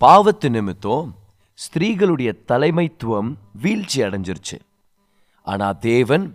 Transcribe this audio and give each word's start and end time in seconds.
பாவத்து 0.00 0.48
நிமித்தம் 0.50 1.06
ஸ்திரீகளுடைய 1.58 2.30
தலைமைத்துவம் 2.50 3.30
வீழ்ச்சி 3.62 3.98
அடைஞ்சிருச்சு. 4.02 4.56
ஆனால் 5.46 5.78
தேவன் 5.78 6.26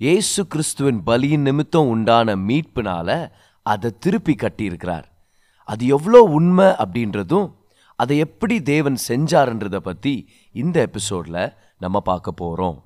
இயேசு 0.00 0.40
கிறிஸ்துவின் 0.46 1.00
பலியின் 1.06 1.44
நிமித்தம் 1.48 1.90
உண்டான 1.94 2.36
மீட்பினால 2.48 3.08
அதை 3.66 3.90
திருப்பி 3.98 4.34
கட்டியிருக்கிறார். 4.34 5.06
அது 5.68 5.82
எவ்வளோ 5.86 6.22
உண்மை 6.38 6.68
அப்படின்றதும் 6.84 7.48
அதை 7.96 8.16
எப்படி 8.26 8.56
தேவன் 8.72 8.96
செஞ்சாருன்றதை 9.08 9.80
பற்றி 9.88 10.14
இந்த 10.54 10.88
எபிசோட்ல 10.88 11.36
நம்ம 11.78 12.00
பார்க்க 12.00 12.40
போகிறோம் 12.42 12.78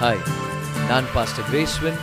ஹாய் 0.00 0.24
நான் 0.88 1.06
பாஸ்டர் 1.14 1.48
கிரேஸ்வன் 1.50 2.00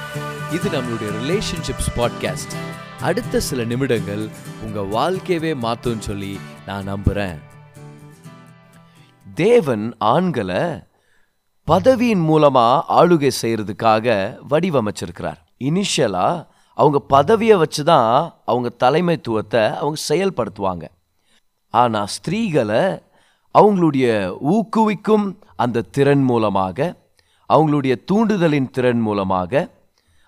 இது 0.52 0.70
நம்மளுடைய 0.70 1.10
ரிலேஷன்ஷிப்ஸ் 1.20 1.92
பாட்காஸ்ட் 1.96 2.54
அடுத்த 3.02 3.40
சில 3.40 3.64
நிமிடங்கள் 3.64 4.30
உங்கள் 4.62 4.90
வாழ்க்கையவே 4.90 5.52
மாற்றும்னு 5.62 6.00
சொல்லி 6.00 6.40
நான் 6.66 6.84
நம்புகிறேன் 6.84 7.40
தேவன் 9.34 9.96
ஆண்களை 9.98 10.64
பதவியின் 11.64 12.20
மூலமாக 12.20 13.06
ஆளுகை 13.06 13.32
செய்கிறதுக்காக 13.42 14.08
வடிவமைச்சிருக்கிறார். 14.50 15.40
இனிஷியலாக 15.64 16.48
அவங்க 16.74 17.00
பதவியை 17.00 17.58
வச்சு 17.58 17.84
தான் 17.84 18.42
அவங்க 18.46 18.70
தலைமைத்துவத்தை 18.80 19.64
அவங்க 19.74 20.00
செயல்படுத்துவாங்க. 20.10 20.86
ஆனால் 21.70 22.08
ஸ்திரீகளை 22.16 22.84
அவங்களுடைய 23.60 24.08
ஊக்குவிக்கும் 24.52 25.38
அந்த 25.56 25.82
திறன் 25.82 26.24
மூலமாக 26.24 26.96
அவங்களுடைய 27.50 27.96
தூண்டுதலின் 28.12 28.70
திறன் 28.70 29.00
மூலமாக 29.00 29.81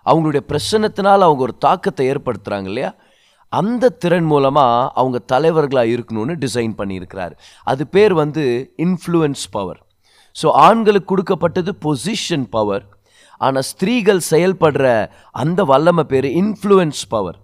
அவங்களுடைய 0.06 0.44
பிரச்சனத்தினால் 0.52 1.26
அவங்க 1.28 1.44
ஒரு 1.48 1.56
தாக்கத்தை 1.66 2.06
ஏற்படுத்துறாங்க 2.14 2.70
இல்லையா? 2.72 2.92
அந்த 3.54 3.92
திறன் 4.04 4.28
மூலமாக 4.32 4.90
அவங்க 5.00 5.18
தலைவர்களாக 5.32 5.94
இருக்கணும்னு 5.96 6.36
டிசைன் 6.44 6.74
பண்ணியிருக்கிறார். 6.80 7.34
அது 7.72 7.84
பேர் 7.96 8.14
வந்து 8.24 8.44
இன்ஃப்ளூயன்ஸ் 8.86 9.46
பவர் 9.56 9.80
ஸோ 10.36 10.48
ஆண்களுக்கு 10.68 11.10
கொடுக்கப்பட்டது 11.12 11.72
பொசிஷன் 11.86 12.48
பவர் 12.56 12.86
ஆனால் 13.42 13.66
ஸ்திரீகள் 13.72 14.22
செயல்படுற 14.32 14.86
அந்த 15.42 15.60
வல்லமை 15.72 16.04
பேர் 16.12 16.28
இன்ஃப்ளூயன்ஸ் 16.42 17.04
பவர் 17.14 17.38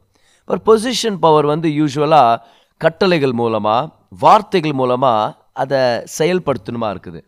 ஒரு 0.50 0.60
பொசிஷன் 0.70 1.20
பவர் 1.26 1.48
வந்து 1.54 1.70
யூஸ்வலாக 1.80 2.42
கட்டளைகள் 2.82 3.36
மூலமாக 3.42 3.90
வார்த்தைகள் 4.24 4.76
மூலமாக 4.82 5.36
அதை 5.64 5.82
செயல்படுத்தணுமா 6.18 6.90
இருக்குது? 6.94 7.20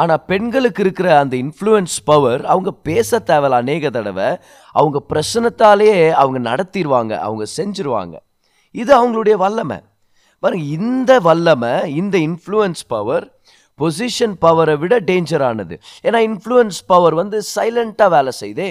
ஆனால் 0.00 0.22
பெண்களுக்கு 0.30 0.82
இருக்கிற 0.84 1.08
அந்த 1.22 1.34
இன்ஃப்ளூயன்ஸ் 1.44 1.96
பவர் 2.10 2.42
அவங்க 2.52 2.70
பேச 2.88 3.20
தேவையில்ல. 3.30 3.60
அநேக 3.64 3.90
தடவை 3.96 4.28
அவங்க 4.74 4.98
பிரச்சனத்தாலேயே 5.12 6.00
அவங்க 6.22 6.38
நடத்திடுவாங்க 6.50 7.12
அவங்க 7.26 7.46
செஞ்சிருவாங்க. 7.58 8.14
இது 8.82 8.90
அவங்களுடைய 8.98 9.36
வல்லமை. 9.44 9.78
பாருங்க 10.42 10.66
இந்த 10.80 11.12
வல்லமை 11.28 11.72
இந்த 12.00 12.16
இன்ஃப்ளூயன்ஸ் 12.28 12.84
பவர் 12.94 13.26
பொசிஷன் 13.78 14.36
பவரை 14.44 14.74
விட 14.82 14.94
டேஞ்சரானது 15.08 15.74
ஏன்னா 16.06 16.18
இன்ஃப்ளூயன்ஸ் 16.28 16.80
பவர் 16.92 17.14
வந்து 17.20 17.38
சைலண்ட்டாக 17.56 18.14
வேலை 18.14 18.32
செய்தே. 18.42 18.70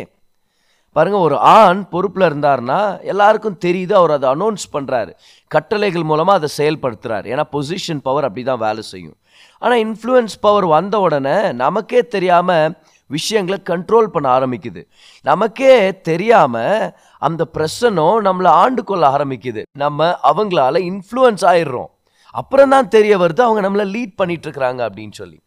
பாருங்கள் 0.95 1.25
ஒரு 1.27 1.37
ஆண் 1.57 1.81
பொறுப்பில் 1.93 2.25
இருந்தார்னா 2.27 2.77
எல்லாருக்கும் 3.11 3.57
தெரியுது 3.65 3.93
அவர் 3.99 4.13
அதை 4.15 4.27
அனௌன்ஸ் 4.35 4.65
பண்ணுறாரு 4.75 5.11
கட்டளைகள் 5.55 6.05
மூலமாக 6.11 6.39
அதை 6.39 6.49
செயல்படுத்துகிறார் 6.59 7.25
ஏன்னா 7.31 7.43
பொசிஷன் 7.55 8.01
பவர் 8.07 8.27
அப்படி 8.27 8.43
தான் 8.49 8.63
வேலை 8.67 8.83
செய்யும். 8.93 9.17
ஆனால் 9.61 9.81
இன்ஃப்ளூயன்ஸ் 9.85 10.37
பவர் 10.41 10.67
வந்த 10.75 10.95
உடனே 10.99 11.37
நமக்கே 11.63 12.01
தெரியாமல் 12.15 12.75
விஷயங்களை 13.09 13.57
கண்ட்ரோல் 13.69 14.09
பண்ண 14.15 14.27
ஆரம்பிக்குது. 14.37 14.81
நமக்கே 15.25 15.75
தெரியாமல் 16.09 16.93
அந்த 17.27 17.41
பிரசனம் 17.57 18.17
நம்மளை 18.27 18.51
ஆண்டு 18.63 18.81
கொள்ள 18.83 19.03
ஆரம்பிக்குது. 19.15 19.61
நம்ம 19.83 20.09
அவங்களால 20.31 20.81
இன்ஃப்ளூயன்ஸ் 20.91 21.45
ஆயிடுறோம். 21.51 21.89
அப்புறம் 22.33 22.69
தான் 22.69 22.91
தெரிய 22.95 23.13
வருது 23.17 23.41
அவங்க 23.45 23.61
நம்மளை 23.67 23.85
லீட் 23.95 24.15
பண்ணிட்டு 24.15 24.45
இருக்கிறாங்க 24.47 24.81
அப்படின்னு 24.87 25.15
சொல்லி. 25.21 25.39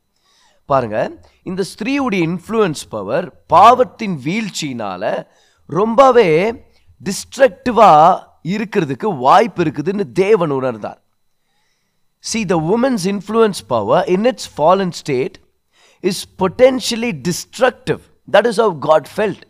பாருங்க 0.69 0.99
இந்த 1.51 1.63
ஸ்திரீவுடைய 1.71 2.21
இன்ஃப்ளூயன்ஸ் 2.31 2.83
பவர் 2.89 3.27
பாவத்தின் 3.47 4.17
வீழ்ச்சியினால் 4.27 5.09
ரொம்பவே 5.71 6.31
டிஸ்ட்ரக்டிவாக 7.01 8.21
இருக்கிறதுக்கு 8.55 9.09
வாய்ப்பு 9.19 9.61
இருக்குதுன்னு 9.65 10.05
தேவன் 10.13 10.51
உணர்ந்தார். 10.51 11.01
See, 12.25 12.45
the 12.45 12.59
woman's 12.61 13.05
influence 13.07 13.61
power 13.63 14.05
in 14.07 14.27
its 14.27 14.47
fallen 14.49 14.93
state 14.93 15.39
is 16.05 16.25
potentially 16.25 17.13
destructive. 17.13 18.11
That 18.29 18.47
is 18.47 18.57
how 18.57 18.71
God 18.89 19.09
felt. 19.09 19.41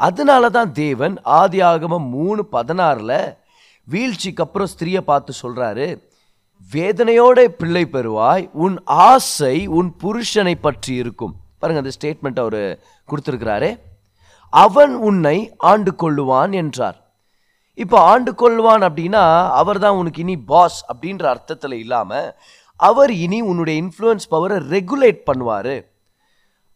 அதனால 0.00 0.48
தான் 0.50 0.72
தேவன் 0.72 1.14
ஆதி 1.38 1.60
ஆகமம் 1.68 2.04
மூணு 2.16 2.42
பதினாறில் 2.52 3.16
வீழ்ச்சிக்கு 3.88 4.42
அப்புறம் 4.44 4.70
ஸ்திரியை 4.74 5.02
பார்த்து 5.02 5.32
சொல்கிறாரு 5.42 5.86
வேதனையோட 6.72 7.38
பிள்ளை 7.60 7.82
பெறுவாய் 7.92 8.44
உன் 8.64 8.76
ஆசை 9.08 9.56
உன் 9.78 9.90
புருஷனை 10.02 10.54
பற்றி 10.66 10.94
இருக்கும் 10.94 11.34
பாருங்க 11.58 11.82
அந்த 11.82 11.92
ஸ்டேட்மெண்ட் 11.98 12.40
அவர் 12.44 12.62
கொடுத்துருக்கிறாரு 13.08 13.70
அவன் 14.52 14.94
உன்னை 15.08 15.36
ஆண்டு 15.72 15.92
கொள்ளுவான் 16.02 16.52
என்றார் 16.52 16.98
இப்போ 17.82 17.96
ஆண்டு 18.12 18.30
கொள்வான் 18.40 18.84
அப்படின்னா 18.88 19.24
அவர் 19.60 19.82
தான் 19.84 19.98
உனக்கு 20.00 20.20
இனி 20.24 20.36
பாஸ் 20.52 20.78
அப்படின்ற 20.90 21.24
அர்த்தத்தில் 21.34 21.76
இல்லாமல் 21.84 22.30
அவர் 22.80 23.12
இனி 23.24 23.38
உன்னுடைய 23.50 23.76
இன்ஃப்ளூயன்ஸ் 23.82 24.26
பவரை 24.34 24.56
ரெகுலேட் 24.74 25.20
பண்ணுவார். 25.28 25.76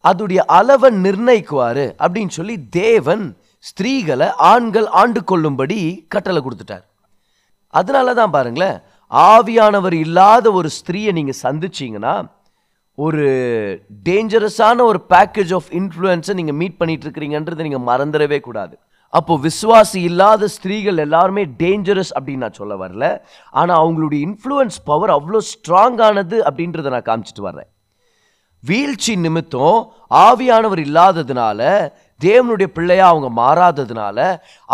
அதுடைய 0.04 0.40
அளவை 0.58 0.90
நிர்ணயிக்குவார் 1.06 1.84
அப்படின்னு 2.04 2.32
சொல்லி 2.38 2.56
தேவன் 2.80 3.24
ஸ்திரீகளை 3.68 4.28
ஆண்கள் 4.52 4.88
ஆண்டு 5.00 5.20
கொள்ளும்படி 5.30 5.80
கட்டளை 6.14 6.40
கொடுத்துட்டார். 6.46 6.84
அதனால 7.80 8.14
தான் 8.20 8.34
பாருங்களேன் 8.36 8.78
ஆவியானவர் 9.32 9.96
இல்லாத 10.04 10.46
ஒரு 10.58 10.68
ஸ்திரீயை 10.78 11.12
நீங்கள் 11.18 11.42
சந்திச்சீங்கன்னா 11.44 12.14
ஒரு 12.98 13.26
டேஞ்சரஸான 14.08 14.84
ஒரு 14.90 15.00
பேக்கேஜ் 15.12 15.52
ஆஃப் 15.58 15.68
இன்ஃப்ளூயன்ஸை 15.80 16.34
நீங்கள் 16.40 16.58
மீட் 16.62 16.80
பண்ணிகிட்டு 16.80 17.06
இருக்கிறீங்கன்றதை 17.06 17.62
நீங்கள் 17.68 17.86
மறந்துடவே 17.90 18.38
கூடாது. 18.48 18.74
அப்போ 19.18 19.34
விசுவாசி 19.46 20.00
இல்லாத 20.10 20.48
ஸ்திரீகள் 20.54 21.02
எல்லாருமே 21.04 21.42
டேஞ்சரஸ் 21.62 22.12
அப்படின்னு 22.18 22.44
நான் 22.44 22.60
சொல்ல 22.60 22.74
வரல. 22.82 23.06
ஆனால் 23.50 23.80
அவங்களுடைய 23.82 24.20
இன்ஃப்ளூயன்ஸ் 24.28 24.78
பவர் 24.84 25.12
அவ்வளோ 25.16 25.40
ஸ்ட்ராங்கானது 25.52 26.38
அப்படின்றத 26.48 26.92
நான் 26.94 27.08
காமிச்சிட்டு 27.10 27.46
வர்றேன். 27.48 27.70
வீழ்ச்சி 28.62 29.12
நிமித்தம் 29.16 29.78
ஆவியானவர் 30.26 30.80
இல்லாததுனால 30.88 31.60
தேவனுடைய 32.20 32.68
பிள்ளையா 32.74 33.06
அவங்க 33.12 33.28
மாறாததுனால 33.40 34.18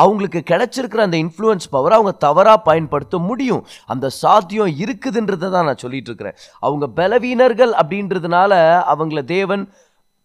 அவங்களுக்கு 0.03 0.41
கிடைச்சிருக்கிற 0.51 1.01
அந்த 1.05 1.17
இன்ஃப்ளூயன்ஸ் 1.25 1.71
பவர் 1.71 1.97
அவங்க 1.97 2.13
தவறாக 2.27 2.59
பயன்படுத்த 2.69 3.19
முடியும். 3.29 3.63
அந்த 3.87 4.07
சாத்தியம் 4.23 4.73
இருக்குதுன்றதை 4.85 5.49
தான் 5.55 5.69
நான் 5.71 5.83
சொல்லிட்டு 5.85 6.11
இருக்கிறேன். 6.11 6.39
அவங்க 6.67 6.87
பலவீனர்கள் 7.01 7.73
அப்படின்றதுனால 7.81 8.53
அவங்கள 8.95 9.23
தேவன் 9.37 9.65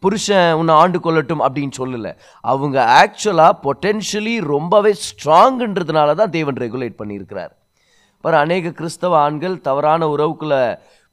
புருஷன் 0.04 0.54
உன்னை 0.60 0.74
ஆண்டு 0.82 0.98
கொள்ளட்டும் 1.00 1.44
அப்படின்னு 1.46 1.76
சொல்லலை. 1.78 2.12
அவங்க 2.52 2.78
ஆக்சுவலாக 3.02 3.60
பொட்டென்ஷியலி 3.66 4.36
ரொம்பவே 4.54 4.92
ஸ்ட்ராங்குன்றதுனால 5.08 6.16
தான் 6.22 6.34
தேவன் 6.38 6.60
ரெகுலேட் 6.64 7.00
பண்ணியிருக்கிறார். 7.02 7.54
பாரு 8.24 8.38
அநேக 8.46 8.72
கிறிஸ்தவ 8.80 9.16
ஆண்கள் 9.18 9.56
தவறான 9.68 10.08
உறவுக்குள்ளே 10.16 10.62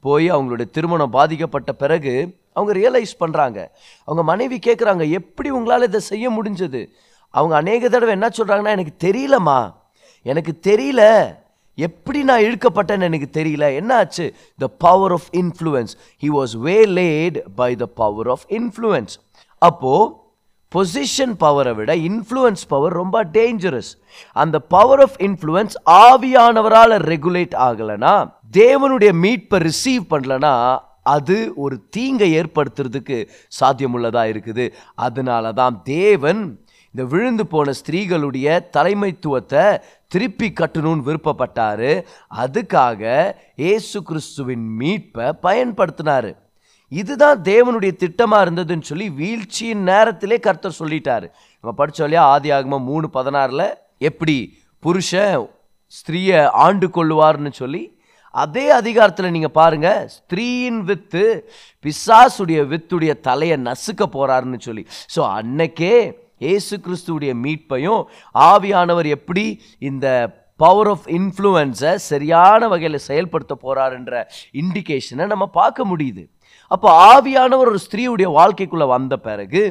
போய் 0.06 0.27
அவங்களுடைய 0.34 0.67
திருமணம் 0.77 1.15
பாதிக்கப்பட்ட 1.17 1.71
பிறகு 1.83 2.15
அவங்க 2.53 2.73
ரியலைஸ் 2.81 3.12
பண்ணுறாங்க 3.23 3.59
அவங்க 4.05 4.23
மனைவி 4.31 4.59
கேட்குறாங்க 4.67 5.05
எப்படி 5.19 5.51
உங்களால் 5.57 5.87
இதை 5.89 6.01
செய்ய 6.01 6.27
முடிஞ்சது? 6.37 6.81
அவங்க 7.34 7.55
அநேக 7.57 7.89
தடவை 7.89 8.15
என்ன 8.15 8.28
சொல்கிறாங்கன்னா 8.39 8.75
எனக்கு 8.77 8.95
தெரியலம்மா. 9.07 9.59
எனக்கு 10.27 10.53
தெரியல. 10.69 11.03
எப்படி 11.89 12.21
நான் 12.29 12.45
இழுக்கப்பட்டேன்னு 12.47 13.09
எனக்கு 13.11 13.29
தெரியல. 13.39 13.67
என்ன 13.81 13.91
ஆச்சு 14.03 14.27
the 14.65 14.69
power 14.87 15.15
of 15.19 15.29
influence 15.43 15.95
he 16.23 16.31
was 16.39 16.55
way 16.67 16.77
late 17.01 17.39
by 17.61 17.71
the 17.83 17.89
power 18.03 18.31
of 18.37 18.47
influence 18.59 19.15
அப்போது 19.63 20.09
பொசிஷன் 20.73 21.33
பவரை 21.45 21.73
விட 21.79 21.93
இன்ஃப்ளூயன்ஸ் 22.09 22.63
பவர் 22.73 22.95
ரொம்ப 23.01 23.17
டேஞ்சரஸ் 23.37 23.89
அந்த 24.43 24.57
பவர் 24.75 25.03
ஆஃப் 25.07 25.16
இன்ஃப்ளூயன்ஸ் 25.28 25.75
ஆவியானவரால் 26.04 26.95
ரெகுலேட் 27.13 27.57
ஆகலைன்னா 27.69 28.13
தேவனுடைய 28.59 29.13
மீட்பை 29.25 29.59
ரிசீவ் 29.69 30.04
பண்ணலன்னா 30.13 30.54
அது 31.15 31.37
ஒரு 31.65 31.77
தீங்கை 31.91 32.28
ஏற்படுத்துறதுக்கு 32.41 33.19
சாத்தியமுள்ளதாக 33.59 34.33
இருக்குது. 34.33 34.65
அதனால 35.07 35.53
தான் 35.60 35.77
தேவன் 35.83 36.43
இந்த 36.95 37.03
விழுந்து 37.13 37.45
போன 37.47 37.72
ஸ்திரீகளுடைய 37.81 38.47
தலைமைத்துவத்தை 38.77 39.65
திருப்பி 40.13 40.48
கட்டணும்னு 40.60 41.07
விருப்பப்பட்டாரு. 41.09 41.91
அதுக்காக 42.42 43.03
இயேசு 43.63 43.98
கிறிஸ்துவின் 44.09 44.66
மீட்பை 44.81 45.27
பயன்படுத்தினார். 45.47 46.31
இதுதான் 46.92 47.39
தேவனுடைய 47.51 47.92
திட்டமாக 48.03 48.45
இருந்ததுன்னு 48.45 48.89
சொல்லி 48.91 49.07
வீழ்ச்சியின் 49.21 49.84
நேரத்திலே 49.91 50.37
கர்த்தர் 50.47 50.78
சொல்லிட்டாரு. 50.81 51.27
நம்ம 51.60 51.72
படித்தோம் 51.81 52.07
இல்லையா? 52.09 52.25
ஆதி 52.34 52.51
ஆகமாக 52.57 52.87
மூணு 52.91 53.07
பதினாறில் 53.16 53.66
எப்படி 54.09 54.37
புருஷன் 54.83 55.47
ஸ்திரீயை 55.98 56.41
ஆண்டு 56.65 56.87
கொள்ளுவார்னு 56.97 57.53
சொல்லி? 57.60 57.83
அதே 58.34 58.65
அதிகாரத்தில் 58.81 59.34
நீங்கள் 59.37 59.57
பாருங்கள் 59.60 60.03
ஸ்திரீயின் 60.16 60.81
வித்து 60.89 61.22
பிசாசுடைய 61.84 62.60
வித்துடைய 62.72 63.13
தலையை 63.28 63.57
நசுக்க 63.69 64.03
போகிறாருன்னு 64.16 64.60
சொல்லி. 64.66 64.84
ஸோ 65.15 65.21
அன்னைக்கே 65.39 65.95
இயேசு 66.45 66.75
கிறிஸ்துவுடைய 66.84 67.33
மீட்பையும் 67.45 68.03
ஆவியானவர் 68.51 69.09
எப்படி 69.16 69.45
இந்த 69.91 70.07
பவர் 70.60 70.91
ஆஃப் 70.92 71.07
இன்ஃப்ளூயன்ஸை 71.19 71.92
சரியான 72.10 72.69
வகையில் 72.72 73.07
செயல்படுத்த 73.09 73.54
போகிறாருன்ற 73.65 74.22
இண்டிகேஷனை 74.63 75.27
நம்ம 75.33 75.47
பார்க்க 75.59 75.91
முடியுது. 75.91 76.25
அப்போ 76.75 76.89
ஆவியானவர் 77.13 77.71
ஒரு 77.72 77.81
ஸ்திரீயுடைய 77.87 78.28
வாழ்க்கைக்குள்ளே 78.39 78.87
வந்த 78.97 79.15
பிறகு 79.28 79.63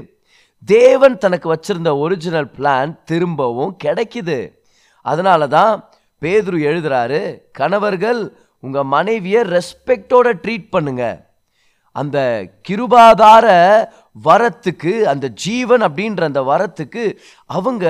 தேவன் 0.63 1.15
தனக்கு 1.23 1.47
வச்சிருந்த 1.53 1.91
ஒரிஜினல் 2.03 2.49
பிளான் 2.57 2.91
திரும்பவும் 3.09 3.73
கிடைக்குது. 3.83 4.39
அதனால 5.05 5.47
தான் 5.57 5.73
பேதுரு 6.21 6.57
எழுதுறாரு 6.69 7.21
கணவர்கள் 7.59 8.21
உங்கள் 8.65 8.89
மனைவியை 8.95 9.41
ரெஸ்பெக்டோட 9.55 10.27
ட்ரீட் 10.43 10.67
பண்ணுங்க. 10.75 11.03
அந்த 11.95 12.17
கிருபாதார 12.67 13.47
வரத்துக்கு 14.15 14.93
அந்த 15.05 15.25
ஜீவன் 15.39 15.83
அப்படின்ற 15.83 16.23
அந்த 16.23 16.41
வரத்துக்கு 16.43 17.03
அவங்க 17.49 17.85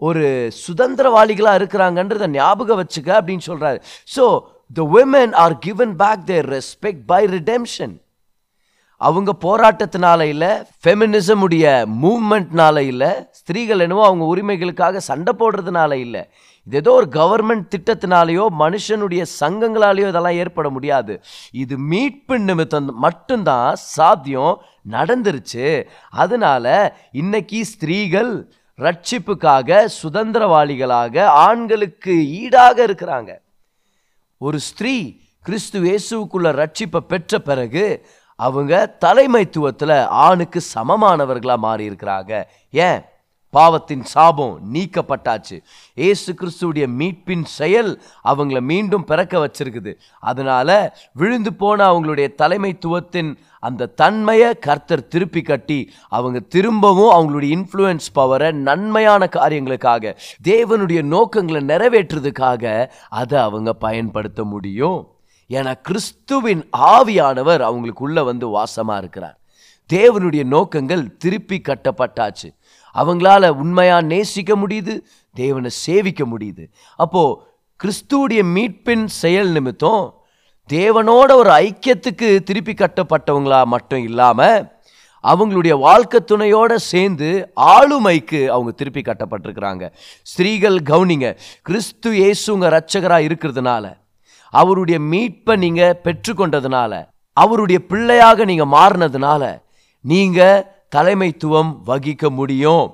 ஒரு 0.00 0.24
சுதந்திரவாளிகளாக 0.66 1.58
இருக்கிறாங்கன்றத 1.58 2.26
ஞாபகம் 2.30 2.80
வச்சுக்க 2.80 3.10
அப்படின்னு 3.18 3.46
சொல்கிறாரு 3.46 3.78
so 4.16 4.24
the 4.70 4.84
women 4.96 5.34
are 5.36 5.56
given 5.58 5.94
back 5.96 6.24
their 6.24 6.48
respect 6.52 7.04
by 7.06 7.22
redemption 7.28 7.94
அவங்க 8.96 9.32
போராட்டத்தினால 9.40 10.20
இல்லை 10.20 10.50
ஃபெமினிசம் 10.84 11.42
உடைய 11.46 11.86
மூவ்மெண்ட்னால 12.02 12.78
இல்லை 12.78 13.10
ஸ்திரீகள் 13.30 13.78
என்னவோ 13.78 14.04
அவங்க 14.04 14.24
உரிமைகளுக்காக 14.34 14.96
சண்டை 14.96 15.32
போடுறதுனால 15.38 15.92
இல்லை 15.92 16.28
இது 16.66 16.76
ஏதோ 16.76 16.92
ஒரு 16.92 17.06
கவர்மெண்ட் 17.12 17.66
திட்டத்தினாலேயோ 17.74 18.44
மனுஷனுடைய 18.58 19.22
சங்கங்களாலேயோ 19.40 20.08
இதெல்லாம் 20.08 20.38
ஏற்பட 20.42 20.68
முடியாது. 20.68 21.22
இது 21.52 21.78
மீட்பு 21.78 22.38
நிமித்தம் 22.38 22.84
மட்டும்தான் 22.84 23.76
சாத்தியம் 23.76 24.62
நடந்துருச்சு. 24.90 25.86
அதனால 26.10 26.96
இன்னைக்கு 27.12 27.64
ஸ்திரீகள் 27.64 28.32
ரட்சிப்புக்காக 28.78 29.86
சுதந்திரவாளிகளாக 30.02 31.24
ஆண்களுக்கு 31.24 32.14
ஈடாக 32.40 32.86
இருக்கிறாங்க. 32.86 33.30
ஒரு 34.38 34.58
ஸ்திரீ 34.58 35.16
கிறிஸ்து 35.42 35.80
இயேசுக்குள்ள 35.80 36.48
ரட்சிப்பை 36.62 37.00
பெற்ற 37.00 37.38
பிறகு 37.38 38.06
அவங்க 38.36 38.96
தலைமைத்துவத்தில் 39.04 40.04
ஆணுக்கு 40.04 40.60
சமமானவர்களாக 40.74 41.56
மாறியிருக்கிறாங்க. 41.62 42.42
ஏன்? 42.70 43.02
பாவத்தின் 43.50 44.04
சாபம் 44.04 44.74
நீக்கப்பட்டாச்சு. 44.74 45.62
ஏசு 45.94 46.34
கிறிஸ்துடைய 46.34 46.86
மீட்பின் 46.98 47.44
செயல் 47.44 48.02
அவங்கள 48.24 48.60
மீண்டும் 48.60 49.04
பிறக்க 49.04 49.46
வச்சிருக்குது. 49.46 49.94
அதனால 50.20 50.96
விழுந்து 51.12 51.54
போன 51.54 51.92
அவங்களுடைய 51.92 52.28
தலைமைத்துவத்தின் 52.42 53.36
அந்த 53.60 53.86
தன்மையை 53.86 54.58
கர்த்தர் 54.58 55.08
திருப்பி 55.08 55.42
கட்டி 55.42 55.90
அவங்க 56.08 56.40
திரும்பவும் 56.40 57.14
அவங்களுடைய 57.14 57.44
இன்ஃப்ளூயன்ஸ் 57.44 58.14
பவரை 58.14 58.52
நன்மையான 58.52 59.28
காரியங்களுக்காக 59.32 60.16
தேவனுடைய 60.48 61.02
நோக்கங்களை 61.02 61.64
நிறைவேற்றுறதுக்காக 61.64 62.90
அதை 63.08 63.38
அவங்க 63.38 63.72
பயன்படுத்த 63.72 64.44
முடியும். 64.44 65.10
ஏன்னா 65.50 65.72
கிறிஸ்துவின் 65.82 66.62
ஆவியானவர் 66.72 67.62
அவங்களுக்குள்ளே 67.68 68.24
வந்து 68.24 68.46
வாசமாக 68.58 68.98
இருக்கிறார். 68.98 69.38
தேவனுடைய 69.90 70.44
நோக்கங்கள் 70.44 71.16
திருப்பி 71.16 71.60
கட்டப்பட்டாச்சு. 71.68 72.48
அவங்களால 72.94 73.48
உண்மையாக 73.48 74.06
நேசிக்க 74.12 74.56
முடியுது 74.56 74.94
தேவனை 75.34 75.70
சேவிக்க 75.70 76.24
முடியுது. 76.24 76.64
அப்போது 76.96 77.38
கிறிஸ்துவுடைய 77.80 78.42
மீட்பின் 78.56 79.04
செயல் 79.06 79.48
நிமித்தம் 79.48 80.14
தேவனோட 80.70 81.30
ஒரு 81.40 81.50
ஐக்கியத்துக்கு 81.50 82.28
திருப்பி 82.42 82.74
கட்டப்பட்டவங்களா 82.78 83.64
மட்டும் 83.64 84.02
இல்லாமல் 84.02 84.74
அவங்களுடைய 85.24 85.78
வாழ்க்கை 85.78 86.20
துணையோட 86.30 86.74
சேர்ந்து 86.74 87.28
ஆளுமைக்கு 87.56 88.46
அவங்க 88.46 88.70
திருப்பி 88.70 89.02
கட்டப்பட்டிருக்கிறாங்க. 89.02 89.84
ஸ்திரீகள் 90.22 90.78
கவுனிங்க 90.90 91.36
கிறிஸ்து 91.62 92.10
இயேசுங்க 92.10 92.66
ரட்சகராக 92.76 93.26
இருக்கிறதுனால 93.28 94.05
அவருடைய 94.60 94.98
மீட்பை 95.12 95.54
நீங்க 95.64 95.82
பெற்றுக்கொண்டதுனால 96.04 96.92
அவருடைய 97.36 97.78
பிள்ளையாக 97.90 98.44
நீங்க 98.50 98.64
மாறினதுனால 98.76 99.42
நீங்க 100.12 100.40
தலைமைத்துவம் 100.96 101.70
வகிக்க 101.86 102.24
முடியும். 102.38 102.84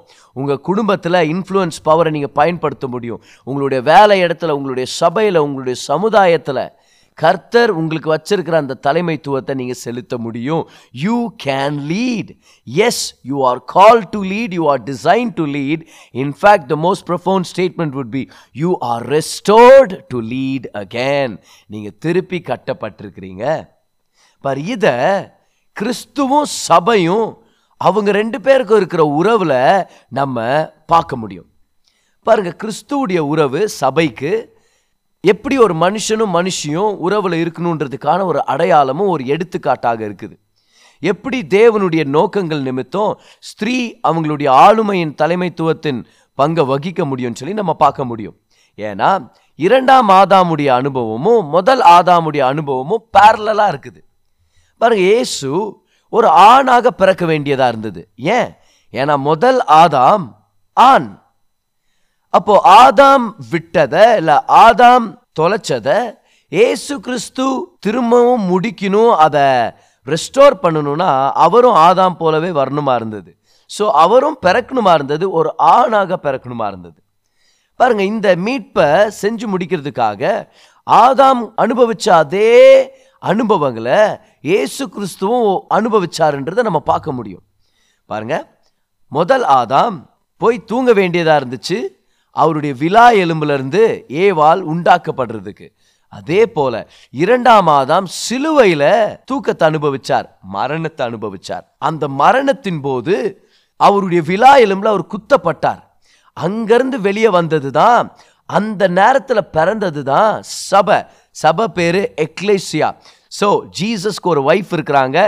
உங்கள் 0.41 0.65
குடும்பத்தில் 0.69 1.27
இன்ஃப்ளூயன்ஸ் 1.33 1.79
பவரை 1.89 2.11
நீங்கள் 2.15 2.37
பயன்படுத்த 2.41 2.87
முடியும். 2.95 3.21
உங்களுடைய 3.49 3.81
வேலை 3.91 4.17
இடத்துல 4.25 4.57
உங்களுடைய 4.59 4.87
சபையில் 5.01 5.45
உங்களுடைய 5.47 5.77
சமுதாயத்தில் 5.91 6.65
கர்த்தர் 7.19 7.71
உங்களுக்கு 7.81 8.09
வச்சிருக்கிற 8.15 8.57
அந்த 8.61 8.75
தலைமைத்துவத்தை 8.87 9.55
நீங்கள் 9.61 9.81
செலுத்த 9.83 10.15
முடியும். 10.27 10.63
You 11.05 11.17
can 11.45 11.77
lead 11.93 12.31
as 12.89 13.03
you 13.31 13.37
are 13.51 13.61
called 13.75 14.03
to 14.15 14.21
lead 14.33 14.55
you 14.59 14.65
are 14.73 14.83
designed 14.91 15.31
to 15.41 15.47
lead 15.57 15.83
in fact 16.25 16.67
the 16.73 16.79
most 16.87 17.07
profound 17.11 17.45
statement 17.53 17.95
would 17.99 18.13
be 18.17 18.23
you 18.63 18.73
are 18.91 19.05
restored 19.17 19.95
to 20.15 20.21
lead 20.33 20.67
again 20.83 21.35
நீங்கள் 21.67 21.97
திருப்பி 22.07 22.41
கட்டப்பட்டிருக்கிறீங்க. 22.51 23.45
பார் 24.45 24.61
இதை 24.75 24.97
கிறிஸ்துவும் 25.77 26.49
சபையும் 26.67 27.29
அவங்க 27.81 28.11
ரெண்டு 28.21 28.39
பேருக்கும் 28.47 28.81
இருக்கிற 28.81 29.03
உறவில் 29.21 29.59
நம்ம 30.19 30.47
பார்க்க 30.93 31.17
முடியும். 31.23 31.49
பாருங்க 32.27 32.51
கிறிஸ்துவுடைய 32.63 33.21
உறவு 33.33 33.61
சபைக்கு 33.83 34.33
எப்படி 35.25 35.59
ஒரு 35.59 35.75
மனுஷனும் 35.75 36.33
மனுஷியும் 36.33 36.97
உறவில் 36.97 37.45
இருக்கணுன்றதுக்கான 37.45 38.25
ஒரு 38.25 38.47
அடையாளமும் 38.47 39.09
ஒரு 39.09 39.27
எடுத்துக்காட்டாக 39.27 40.09
இருக்குது. 40.09 40.37
எப்படி 40.99 41.47
தேவனுடைய 41.49 42.05
நோக்கங்கள் 42.05 42.63
நிமித்தம் 42.63 43.21
ஸ்திரீ 43.39 44.01
அவங்களுடைய 44.09 44.49
ஆளுமையின் 44.49 45.15
தலைமைத்துவத்தின் 45.23 46.05
பங்கை 46.35 46.65
வகிக்க 46.65 47.05
முடியும்னு 47.05 47.35
சொல்லி 47.35 47.55
நம்ம 47.55 47.75
பார்க்க 47.75 48.05
முடியும். 48.05 48.37
ஏன்னா 48.77 49.31
இரண்டாம் 49.55 50.09
ஆதாமுடைய 50.09 50.67
அனுபவமும் 50.67 51.47
முதல் 51.47 51.81
ஆதாமுடைய 51.81 52.41
அனுபவமும் 52.41 53.09
பேரலாக 53.19 53.73
இருக்குது. 53.73 54.01
பாருங்க 54.79 55.03
இயேசு 55.03 55.83
ஒரு 56.09 56.29
ஆணாக 56.29 56.91
பிறக்க 56.91 57.27
வேண்டியதாக 57.27 57.69
இருந்தது. 57.69 58.09
ஏன்? 58.17 58.53
ஏன்னா 58.93 59.17
முதல் 59.17 59.65
ஆதாம் 59.67 60.29
ஆண். 60.73 61.22
அப்போ 62.35 62.55
ஆதாம் 62.83 63.27
விட்டத 63.53 63.95
இல்ல 64.21 64.33
ஆதாம் 64.65 65.07
தொலைச்சத 65.39 65.89
ஏசு 66.53 66.95
கிறிஸ்து 67.01 67.45
திரும்பவும் 67.85 68.45
முடிக்கணும் 68.53 69.13
அதை 69.25 69.47
ரெஸ்டோர் 70.07 70.57
பண்ணணும்னா 70.63 71.11
அவரும் 71.45 71.77
ஆதாம் 71.87 72.17
போலவே 72.23 72.51
வரணுமா 72.61 72.95
இருந்தது. 73.01 73.31
ஸோ 73.71 73.85
அவரும் 74.05 74.39
பிறக்கணுமா 74.47 74.93
இருந்தது 74.99 75.25
ஒரு 75.39 75.51
ஆணாக 75.77 76.17
பிறக்கணுமா 76.27 76.67
இருந்தது. 76.73 76.99
பாருங்க 77.81 78.03
இந்த 78.15 78.29
மீட்பை 78.47 78.89
செஞ்சு 79.23 79.47
முடிக்கிறதுக்காக 79.53 80.23
ஆதாம் 80.87 81.43
அனுபவிச்ச 81.65 82.07
அதே 82.23 82.51
அனுபவங்களை 83.23 84.01
இயேசு 84.51 84.83
கிறிஸ்துவும் 84.95 85.49
அனுபவிச்சாருன்றதை 85.77 86.63
நம்ம 86.69 86.81
பார்க்க 86.91 87.19
முடியும். 87.19 87.45
பாருங்க 88.11 88.37
முதல் 89.13 89.45
ஆதாம் 89.61 89.97
போய் 90.41 90.67
தூங்க 90.71 90.91
வேண்டியதாக 91.01 91.41
இருந்துச்சு 91.41 91.79
அவருடைய 92.37 92.73
விலா 92.83 93.07
எலும்புலருந்து 93.23 93.83
ஏவால் 94.25 94.63
உண்டாக்கப்படுறதுக்கு. 94.73 95.67
அதே 96.19 96.43
போல 96.57 96.75
இரண்டாம் 97.23 97.69
ஆதாம் 97.77 98.09
சிலுவையில 98.23 98.83
தூக்கத்தை 99.29 99.65
அனுபவிச்சார் 99.71 100.27
மரணத்தை 100.57 101.03
அனுபவிச்சார். 101.09 101.65
அந்த 101.89 102.05
மரணத்தின் 102.23 102.83
போது 102.87 103.15
அவருடைய 103.81 104.21
விலா 104.31 104.53
எலும்புல 104.65 104.93
அவர் 104.95 105.11
குத்தப்பட்டார். 105.15 105.81
அங்கிருந்து 106.37 106.99
வெளியே 107.07 107.31
வந்தது 107.39 107.71
தான் 107.81 108.05
அந்த 108.59 108.83
நேரத்தில் 109.01 109.51
பிறந்தது 109.57 110.01
தான் 110.13 110.33
சபை. 110.69 110.99
சபை 111.37 111.67
பேரு 111.79 112.03
எக்லேசியா. 112.27 112.89
ஸோ 113.39 113.49
ஜீசஸ்க்கு 113.79 114.29
ஒரு 114.35 114.43
ஒய்ஃப் 114.51 114.73
இருக்கிறாங்க 114.77 115.19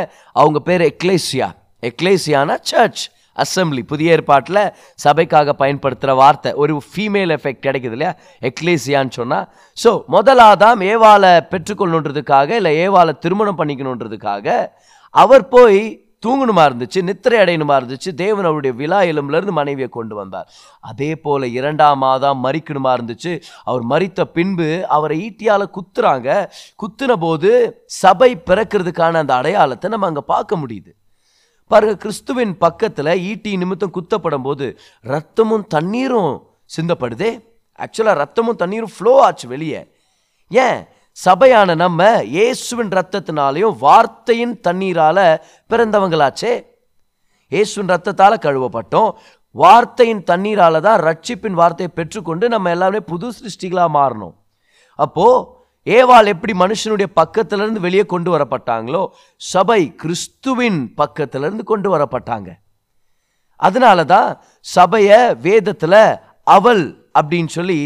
அவங்க 0.41 0.59
பேர் 0.69 0.83
எக்லேசியா. 0.93 1.49
எக்லேசியானா 1.91 2.57
சர்ச் 2.71 3.05
அசம்பிளி 3.37 3.83
புதிய 3.93 4.17
ஏற்பாட்டில் 4.17 4.63
சபைக்காக 5.05 5.55
பயன்படுத்துகிற 5.63 6.15
வார்த்தை 6.23 6.53
ஒரு 6.63 6.77
ஃபீமேல் 6.91 7.35
எஃபெக்ட் 7.39 7.67
கிடைக்குது 7.67 7.97
இல்லையா? 7.99 8.15
எக்லேசியான்னு 8.51 9.19
சொன்னால் 9.21 9.49
ஸோ 9.79 9.93
முதலாதாம் 10.17 10.83
ஏவாலை 10.93 11.35
பெற்றுக்கொள்ளணுன்றதுக்காக 11.53 12.51
இல்லை 12.61 12.73
ஏவாலை 12.87 13.15
திருமணம் 13.19 13.61
பண்ணிக்கணுன்றதுக்காக 13.61 14.47
அவர் 15.15 15.47
போய் 15.49 15.83
தூங்கணுமா 16.25 16.63
இருந்துச்சு 16.69 17.01
நித்திரை 17.09 17.39
அடையணுமா 17.41 17.75
இருந்துச்சு 17.79 18.11
தேவன் 18.21 18.47
அவருடைய 18.49 18.73
விழா 18.79 18.99
எலும்புலேருந்து 19.11 19.55
மனைவியை 19.59 19.89
கொண்டு 19.97 20.15
வந்தார். 20.15 20.47
அதே 20.91 21.09
போல் 21.17 21.45
இரண்டாம் 21.59 21.99
மாதம் 21.99 22.41
மறிக்கணுமா 22.45 22.93
இருந்துச்சு 22.97 23.33
அவர் 23.65 23.85
மறித்த 23.91 24.25
பின்பு 24.37 24.69
அவரை 24.97 25.17
ஈட்டியால் 25.27 25.67
குத்துறாங்க. 25.77 26.29
குத்துன 26.83 27.17
போது 27.27 27.51
சபை 28.01 28.31
பிறக்கிறதுக்கான 28.51 29.21
அந்த 29.25 29.35
அடையாளத்தை 29.35 29.91
நம்ம 29.91 30.07
அங்கே 30.07 30.25
பார்க்க 30.35 30.57
முடியுது. 30.57 30.93
பாருங்க 31.67 31.97
கிறிஸ்துவின் 31.97 32.59
பக்கத்தில் 32.59 33.21
ஈட்டி 33.21 33.57
நிமித்தம் 33.57 33.93
குத்தப்படும் 33.93 34.43
போது 34.43 34.79
ரத்தமும் 35.05 35.67
தண்ணீரும் 35.75 36.43
சிந்தப்படுதே. 36.77 37.31
ஆக்சுவலாக 37.79 38.21
ரத்தமும் 38.23 38.61
தண்ணீரும் 38.63 38.95
ஃப்ளோ 38.99 39.23
ஆச்சு 39.23 39.49
வெளியே. 39.49 39.81
ஏன்? 40.51 40.85
சபையான 41.25 41.75
நம்ம 41.75 42.23
இயேசுவின் 42.23 42.89
ரத்தத்தினாலையும் 42.89 43.77
வார்த்தையின் 43.79 44.61
தண்ணீரால 44.69 45.19
பிறந்தவங்களாச்சே. 45.71 46.65
இயேசுவின் 47.49 47.91
ரத்தத்தால் 47.91 48.45
கழுவப்பட்டோம். 48.47 49.11
வார்த்தையின் 49.51 50.23
தண்ணீரால 50.31 50.81
தான் 50.81 51.01
ரட்சிப்பின் 51.01 51.59
வார்த்தையை 51.61 51.91
பெற்றுக்கொண்டு 51.95 52.49
நம்ம 52.49 52.71
எல்லாருமே 52.71 53.01
புது 53.01 53.33
சிருஷ்டிகளாக 53.41 53.97
மாறணும். 53.99 54.35
அப்போது 54.99 55.54
ஏவாள் 55.87 56.27
எப்படி 56.27 56.53
மனுஷனுடைய 56.53 57.09
பக்கத்திலிருந்து 57.17 57.81
வெளியே 57.81 58.07
கொண்டு 58.07 58.39
வரப்பட்டாங்களோ 58.39 59.03
சபை 59.41 59.95
கிறிஸ்துவின் 59.97 60.95
பக்கத்திலிருந்து 60.97 61.63
கொண்டு 61.63 61.89
வரப்பட்டாங்க. 61.97 62.51
அதனால 63.61 64.05
தான் 64.05 64.43
சபையை 64.67 65.35
வேதத்தில் 65.35 66.19
அவள் 66.47 66.83
அப்படின்னு 67.19 67.47
சொல்லி 67.47 67.79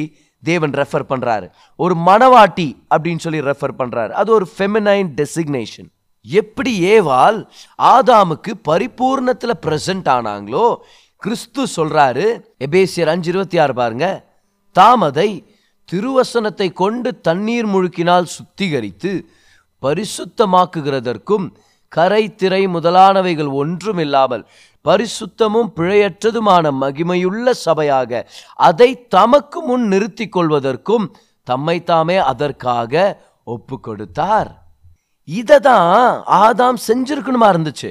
தேவன் 0.42 0.72
ரெஃபர் 0.72 1.10
பண்ணுறாரு 1.12 1.46
ஒரு 1.76 1.94
மணவாட்டி 1.94 2.68
அப்படின்னு 2.90 3.18
சொல்லி 3.18 3.40
ரெஃபர் 3.40 3.78
பண்ணுறாரு 3.80 4.10
அது 4.10 4.32
ஒரு 4.32 4.48
ஃபெமினைன் 4.58 5.10
டெசிக்னேஷன் 5.14 5.88
எப்படி 6.24 6.80
ஏவால் 6.80 7.38
ஆதாமுக்கு 7.78 8.52
பரிபூர்ணத்தில் 8.64 9.60
பிரசன்ட் 9.66 10.08
ஆனாங்களோ 10.08 10.76
கிறிஸ்து 11.22 11.62
சொல்கிறாரு 11.76 12.24
எபேசியர் 12.58 13.08
அஞ்சு 13.08 13.30
இருபத்தி 13.30 13.58
ஆறு 13.58 13.74
பாருங்க 13.74 14.06
தாமதை 14.76 15.57
திருவசனத்தை 15.92 16.72
கொண்டு 16.72 17.20
தண்ணீர் 17.20 17.66
முழுக்கினால் 17.66 18.26
சுத்திகரித்து 18.36 19.24
பரிசுத்தமாக்குகிறதற்கும் 19.82 21.52
கரை 21.88 22.34
திரை 22.34 22.66
முதலானவைகள் 22.66 23.52
ஒன்றுமில்லாமல் 23.52 24.46
பரிசுத்தமும் 24.84 25.70
பிழையற்றதுமான 25.76 26.70
மகிமையுள்ள 26.80 27.50
சபையாக 27.64 28.26
அதை 28.54 29.06
தமக்கு 29.08 29.62
முன் 29.62 29.86
நிறுத்திக் 29.86 30.32
கொள்வதற்கும் 30.32 31.10
தம்மை 31.42 31.84
தாமே 31.84 32.16
அதற்காக 32.16 33.22
ஒப்பு 33.44 33.80
கொடுத்தார் 33.80 34.66
இதை 35.24 35.58
தான் 35.58 36.22
ஆதாம் 36.26 36.78
செஞ்சிருக்கணுமா 36.88 37.48
இருந்துச்சு. 37.54 37.90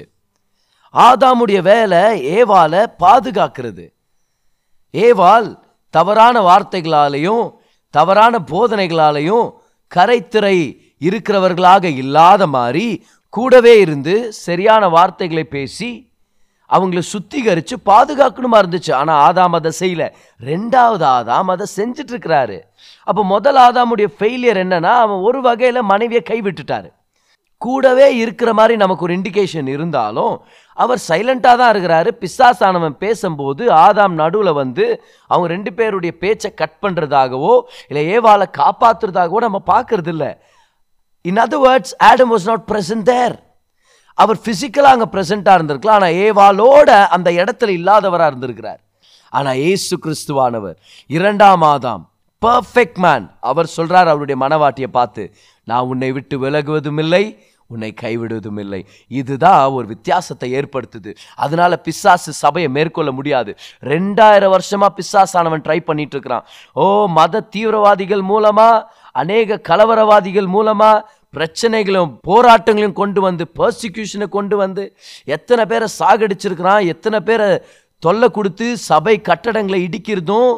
ஆதாமுடைய 0.94 1.62
வேலை 1.62 2.02
ஏவால 2.38 2.86
பாதுகாக்கிறது. 3.00 3.94
ஏவால் 4.94 5.60
தவறான 5.90 6.40
வார்த்தைகளாலையும் 6.40 7.57
தவறான 7.90 8.40
போதனைகளாலையும் 8.52 9.54
கரைத்திரை 9.96 10.58
இருக்கிறவர்களாக 11.00 11.84
இல்லாத 11.84 12.48
மாதிரி 12.48 13.06
கூடவே 13.30 13.80
இருந்து 13.80 14.34
சரியான 14.34 14.90
வார்த்தைகளை 14.90 15.44
பேசி 15.44 16.06
அவங்கள 16.70 17.02
சுத்திகரித்து 17.14 17.76
பாதுகாக்கணுமா 17.86 18.60
இருந்துச்சு. 18.62 18.94
ஆனால் 18.94 19.20
ஆதாம் 19.28 19.56
அதை 19.60 19.72
செய்யல. 19.80 20.12
ரெண்டாவது 20.46 21.06
ஆதாம் 21.18 21.52
அதை 21.54 21.66
செஞ்சிட்ருக்கிறாரு. 21.76 22.60
அப்போ 23.04 23.24
முதல் 23.24 23.56
ஆதாமுடைய 23.56 24.08
ஃபெயிலியர் 24.20 24.60
என்னன்னா 24.64 24.94
அவன் 25.04 25.18
ஒரு 25.18 25.42
வகையில் 25.42 25.82
மனைவியை 25.82 26.24
கைவிட்டுட்டாரு. 26.30 26.90
கூடவே 27.66 28.08
இருக்கிற 28.24 28.50
மாதிரி 28.60 28.74
நமக்கு 28.84 29.06
ஒரு 29.06 29.14
இண்டிகேஷன் 29.18 29.70
இருந்தாலும் 29.76 30.34
அவர் 30.78 31.00
சைலண்டாக 31.08 31.58
தான் 31.62 31.72
இருக்கிறாரு. 31.74 32.10
பிசாசானவன் 32.24 32.96
பேசும்போது 33.04 33.64
ஆதாம் 33.86 34.16
நடுவில் 34.22 34.60
வந்து 34.62 34.86
அவங்க 35.30 35.48
ரெண்டு 35.54 35.74
பேருடைய 35.80 36.14
பேச்சை 36.24 36.52
கட் 36.62 36.78
பண்ணுறதாகவோ 36.86 37.54
இல்லை 37.90 38.04
ஏவாலை 38.16 38.48
காப்பாற்றுறதாகவோ 38.62 39.42
நம்ம 39.48 39.62
பார்க்கறது 39.74 40.12
இல்லை 40.16 40.32
in 41.30 41.42
other 41.46 41.64
words 41.68 41.96
Adam 42.10 42.32
was 42.34 42.50
not 42.52 42.66
present 42.72 43.08
there 43.12 43.36
அவர் 44.18 44.40
ஃபிசிக்கலாக 44.44 44.96
அங்கே 44.96 45.08
ப்ரெசண்ட்டாக 45.16 45.58
இருந்திருக்கலாம். 45.58 45.98
ஆனால் 46.00 46.18
ஏவாலோட 46.26 46.92
அந்த 47.16 47.30
இடத்துல 47.32 47.74
இல்லாதவராக 47.80 48.30
இருந்திருக்கிறார். 48.32 48.80
ஆனால் 49.32 49.60
ஏசு 49.72 49.96
கிறிஸ்துவானவர். 50.06 50.78
இரண்டாம் 51.18 51.66
ஆதாம். 51.72 52.04
பர்ஃபெக்ட் 52.42 52.98
மேன் 52.98 53.26
அவர் 53.42 53.66
சொல்கிறார் 53.66 54.08
அவருடைய 54.08 54.38
மனவாட்டியை 54.42 54.88
பார்த்து 54.88 55.32
நான் 55.64 55.88
உன்னை 55.88 56.12
விட்டு 56.12 56.36
விலகுவதும் 56.40 57.00
இல்லை 57.00 57.24
உன்னை 57.70 57.94
கைவிடுவதும் 58.02 58.60
இல்லை 58.60 58.86
இதுதான் 59.08 59.72
ஒரு 59.72 59.88
வித்தியாசத்தை 59.88 60.52
ஏற்படுத்துது. 60.60 61.16
அதனால 61.36 61.78
பிசாசு 61.78 62.34
சபையை 62.34 62.70
மேற்கொள்ள 62.70 63.12
முடியாது. 63.12 63.56
ரெண்டாயிரம் 63.84 64.54
வருஷமா 64.56 64.88
பிசாசானவன் 65.00 65.62
ட்ரை 65.62 65.80
பண்ணிட்டு 65.80 66.16
இருக்கிறான் 66.16 66.46
ஓ 66.76 67.08
மத 67.08 67.42
தீவிரவாதிகள் 67.42 68.22
மூலமா 68.22 68.84
அநேக 69.12 69.60
கலவரவாதிகள் 69.70 70.48
மூலமா 70.48 70.92
பிரச்சனைகளும் 71.36 72.12
போராட்டங்களையும் 72.28 72.94
கொண்டு 72.94 73.22
வந்து 73.22 73.46
பர்சிக்யூஷனை 73.60 74.28
கொண்டு 74.28 74.56
வந்து 74.58 74.96
எத்தனை 75.26 75.66
பேரை 75.66 75.88
சாகடிச்சிருக்கிறான் 76.00 76.86
எத்தனை 76.86 77.20
பேரை 77.20 77.50
தொல்லை 78.04 78.30
கொடுத்து 78.30 78.78
சபை 78.78 79.22
கட்டடங்களை 79.30 79.80
இடிக்கிறதும் 79.88 80.52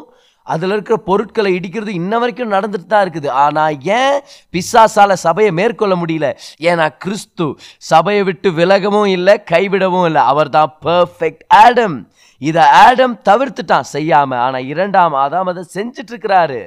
அதில் 0.54 0.74
இருக்கிற 0.74 0.96
பொருட்களை 1.08 1.50
இடிக்கிறது 1.58 1.92
இன்ன 2.00 2.12
வரைக்கும் 2.22 2.54
நடந்துட்டு 2.56 2.88
தான் 2.92 3.04
இருக்குது. 3.06 3.28
ஆனால் 3.44 3.74
ஏன் 3.98 4.16
பிசாசால 4.54 5.16
சபையை 5.26 5.50
மேற்கொள்ள 5.60 5.96
முடியல? 6.02 6.28
ஏன்னா 6.70 6.86
கிறிஸ்து 7.04 7.46
சபையை 7.92 8.22
விட்டு 8.28 8.50
விலகவும் 8.60 9.10
இல்லை 9.16 9.36
கைவிடவும் 9.52 10.06
இல்லை. 10.10 10.24
அவர் 10.32 10.54
தான் 10.58 10.72
பர்ஃபெக்ட் 10.86 11.44
ஆடம் 11.64 11.98
இதை 12.42 12.64
ஆடம் 12.84 13.14
தவிர்த்துட்டான் 13.28 13.90
செய்யாமல் 13.94 14.42
ஆனால் 14.44 14.68
இரண்டாம் 14.72 15.14
ஆதாம் 15.22 15.50
அதை 15.52 15.62
செஞ்சுட்டு 15.76 16.12
இருக்கிறாரு 16.12 16.60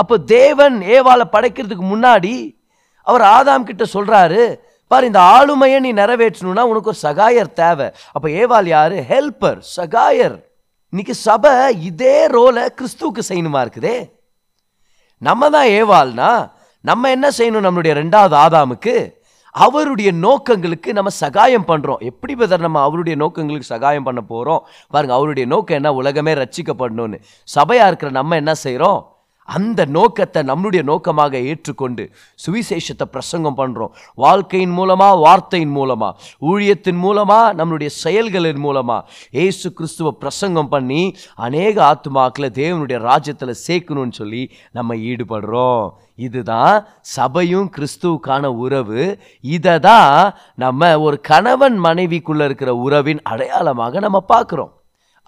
அப்போ 0.00 0.14
தேவன் 0.36 0.76
ஏவாலை 0.96 1.24
படைக்கிறதுக்கு 1.34 1.84
முன்னாடி 1.92 2.34
அவர் 3.06 3.24
ஆதாம் 3.36 3.68
கிட்ட 3.68 3.84
சொல்கிறாரு 3.94 4.42
பார் 4.90 5.06
இந்த 5.08 5.20
ஆளுமையை 5.36 5.78
நீ 5.84 5.90
நிறைவேற்றணும்னா 6.00 6.62
உனக்கு 6.70 6.90
ஒரு 6.92 7.00
சகாயர் 7.06 7.50
தேவை. 7.60 7.88
அப்போ 8.14 8.28
ஏவால் 8.42 8.68
யார்? 8.74 8.94
ஹெல்ப்பர் 9.10 9.58
சகாயர். 9.76 10.36
இன்னைக்கு 10.92 11.14
சபை 11.14 11.80
இதே 11.88 12.26
ரோலை 12.26 12.62
கிறிஸ்துவுக்கு 12.78 13.22
செய்யணுமா 13.28 13.60
இருக்குதே? 13.64 13.96
நம்ம 15.18 15.50
தான் 15.50 15.66
ஏவாள்னா 15.66 16.50
நம்ம 16.80 17.10
என்ன 17.10 17.28
செய்யணும் 17.38 17.66
நம்மளுடைய 17.66 17.92
ரெண்டாவது 18.02 18.34
ஆதாமுக்கு? 18.44 18.94
அவருடைய 19.50 20.12
நோக்கங்களுக்கு 20.12 20.92
நம்ம 20.92 21.10
சகாயம் 21.10 21.66
பண்ணுறோம் 21.68 22.00
எப்படி 22.10 22.34
பதர் 22.34 22.60
நம்ம 22.60 22.80
அவருடைய 22.82 23.18
நோக்கங்களுக்கு 23.18 23.72
சகாயம் 23.74 24.02
பண்ண 24.02 24.20
போகிறோம் 24.20 24.62
பாருங்கள் 24.88 25.16
அவருடைய 25.16 25.48
நோக்கம் 25.48 25.76
என்ன? 25.76 25.92
உலகமே 25.92 26.34
ரட்சிக்கப்படணும்னு. 26.34 27.18
சபையாக 27.48 27.86
இருக்கிற 27.86 28.10
நம்ம 28.10 28.36
என்ன 28.36 28.54
செய்கிறோம் 28.54 29.00
அந்த 29.48 29.80
நோக்கத்தை 29.96 30.40
நம்மளுடைய 30.50 30.82
நோக்கமாக 30.82 31.40
ஏற்றுக்கொண்டு 31.50 32.04
சுவிசேஷத்தை 32.44 33.06
பிரசங்கம் 33.14 33.58
பண்ணுறோம் 33.60 33.92
வாழ்க்கையின் 34.14 34.74
மூலமாக 34.78 35.20
வார்த்தையின் 35.24 35.74
மூலமாக 35.78 36.16
ஊழியத்தின் 36.50 37.00
மூலமாக 37.04 37.54
நம்மளுடைய 37.58 37.90
செயல்களின் 38.02 38.62
மூலமாக 38.66 39.06
ஏசு 39.44 39.68
கிறிஸ்துவ 39.72 40.12
பிரசங்கம் 40.22 40.70
பண்ணி 40.74 41.02
அநேக 41.46 41.76
ஆத்துமாக்களை 41.90 42.50
தேவனுடைய 42.60 42.98
ராஜ்யத்தில் 43.10 43.60
சேர்க்கணும்னு 43.66 44.18
சொல்லி 44.20 44.42
நம்ம 44.70 44.96
ஈடுபடுறோம். 45.10 45.84
இதுதான் 46.26 46.76
சபையும் 47.16 47.68
கிறிஸ்துவுக்கான 47.76 48.44
உறவு. 48.64 49.02
இதை 49.56 49.74
தான் 49.88 50.14
நம்ம 50.54 50.90
ஒரு 51.00 51.16
கணவன் 51.30 51.76
மனைவிக்குள்ளே 51.84 52.46
இருக்கிற 52.50 52.70
உறவின் 52.86 53.22
அடையாளமாக 53.32 54.00
நம்ம 54.06 54.18
பார்க்குறோம். 54.34 54.72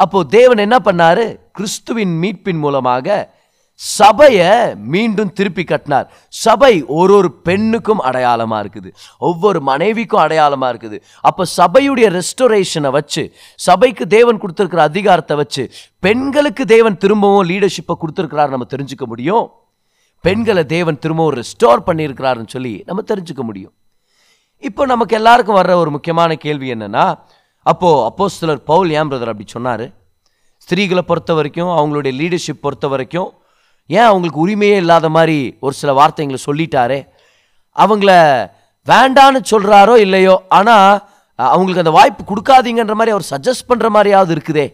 அப்போது 0.00 0.30
தேவன் 0.38 0.64
என்ன 0.66 0.76
பண்ணாரு? 0.84 1.24
கிறிஸ்துவின் 1.52 2.14
மீட்பின் 2.22 2.60
மூலமாக 2.64 3.06
சபையை 3.80 4.48
மீண்டும் 4.94 5.30
திருப்பி 5.38 5.64
கட்டினார். 5.64 6.06
சபை 6.44 6.72
ஒரு 6.98 7.12
ஒரு 7.18 7.30
பெண்ணுக்கும் 7.46 8.02
அடையாளமாக 8.08 8.62
இருக்குது. 8.64 8.90
ஒவ்வொரு 9.28 9.60
மனைவிக்கும் 9.70 10.22
அடையாளமாக 10.24 10.70
இருக்குது. 10.72 10.98
அப்போ 11.28 11.42
சபையுடைய 11.58 12.08
ரெஸ்டோரேஷனை 12.18 12.90
வச்சு 12.98 13.22
சபைக்கு 13.68 14.06
தேவன் 14.16 14.40
கொடுத்துருக்கிற 14.42 14.82
அதிகாரத்தை 14.90 15.36
வச்சு 15.42 15.64
பெண்களுக்கு 16.06 16.66
தேவன் 16.74 17.00
திரும்பவும் 17.04 17.48
லீடர்ஷிப்பை 17.52 17.96
கொடுத்துருக்கிறார் 18.02 18.54
நம்ம 18.54 18.68
தெரிஞ்சுக்க 18.74 19.06
முடியும். 19.12 19.46
பெண்களை 20.24 20.64
தேவன் 20.76 21.00
திரும்பவும் 21.02 21.36
ரெஸ்டோர் 21.40 21.86
பண்ணியிருக்கிறாருன்னு 21.88 22.54
சொல்லி 22.56 22.74
நம்ம 22.88 23.04
தெரிஞ்சுக்க 23.10 23.42
முடியும். 23.50 23.74
இப்போ 24.68 24.82
நமக்கு 24.92 25.14
எல்லாருக்கும் 25.20 25.58
வர்ற 25.60 25.74
ஒரு 25.82 25.90
முக்கியமான 25.96 26.30
கேள்வி 26.44 26.68
என்னன்னா 26.74 27.04
அப்போ 27.66 27.88
அப்போஸ்தலர் 28.08 28.62
பவுல் 28.70 28.90
ஏன் 28.98 29.10
பிரதர் 29.10 29.30
அப்படி 29.32 29.46
சொன்னார்? 29.56 29.86
ஸ்திரீகளை 30.64 31.02
பொறுத்த 31.10 31.32
வரைக்கும் 31.38 31.70
அவங்களுடைய 31.76 32.12
லீடர்ஷிப் 32.20 32.64
பொறுத்த 32.64 32.88
வரைக்கும் 32.94 33.28
ஏன் 33.98 34.08
அவங்களுக்கு 34.08 34.42
உரிமையே 34.44 34.76
இல்லாத 34.82 35.06
மாதிரி 35.16 35.38
ஒரு 35.64 35.74
சில 35.80 35.90
வார்த்தைங்களை 36.00 36.40
சொல்லிட்டாரே? 36.48 36.98
அவங்கள 37.76 38.10
வேண்டான்னு 38.86 39.40
சொல்கிறாரோ 39.52 39.94
இல்லையோ 40.06 40.34
ஆனால் 40.58 40.90
அவங்களுக்கு 41.38 41.84
அந்த 41.84 41.94
வாய்ப்பு 41.98 42.22
கொடுக்காதீங்கன்ற 42.30 42.94
மாதிரி 43.00 43.14
அவர் 43.14 43.30
சஜஸ்ட் 43.32 43.68
பண்ணுற 43.70 43.88
மாதிரியாவது 43.96 44.32
இருக்குதே. 44.36 44.66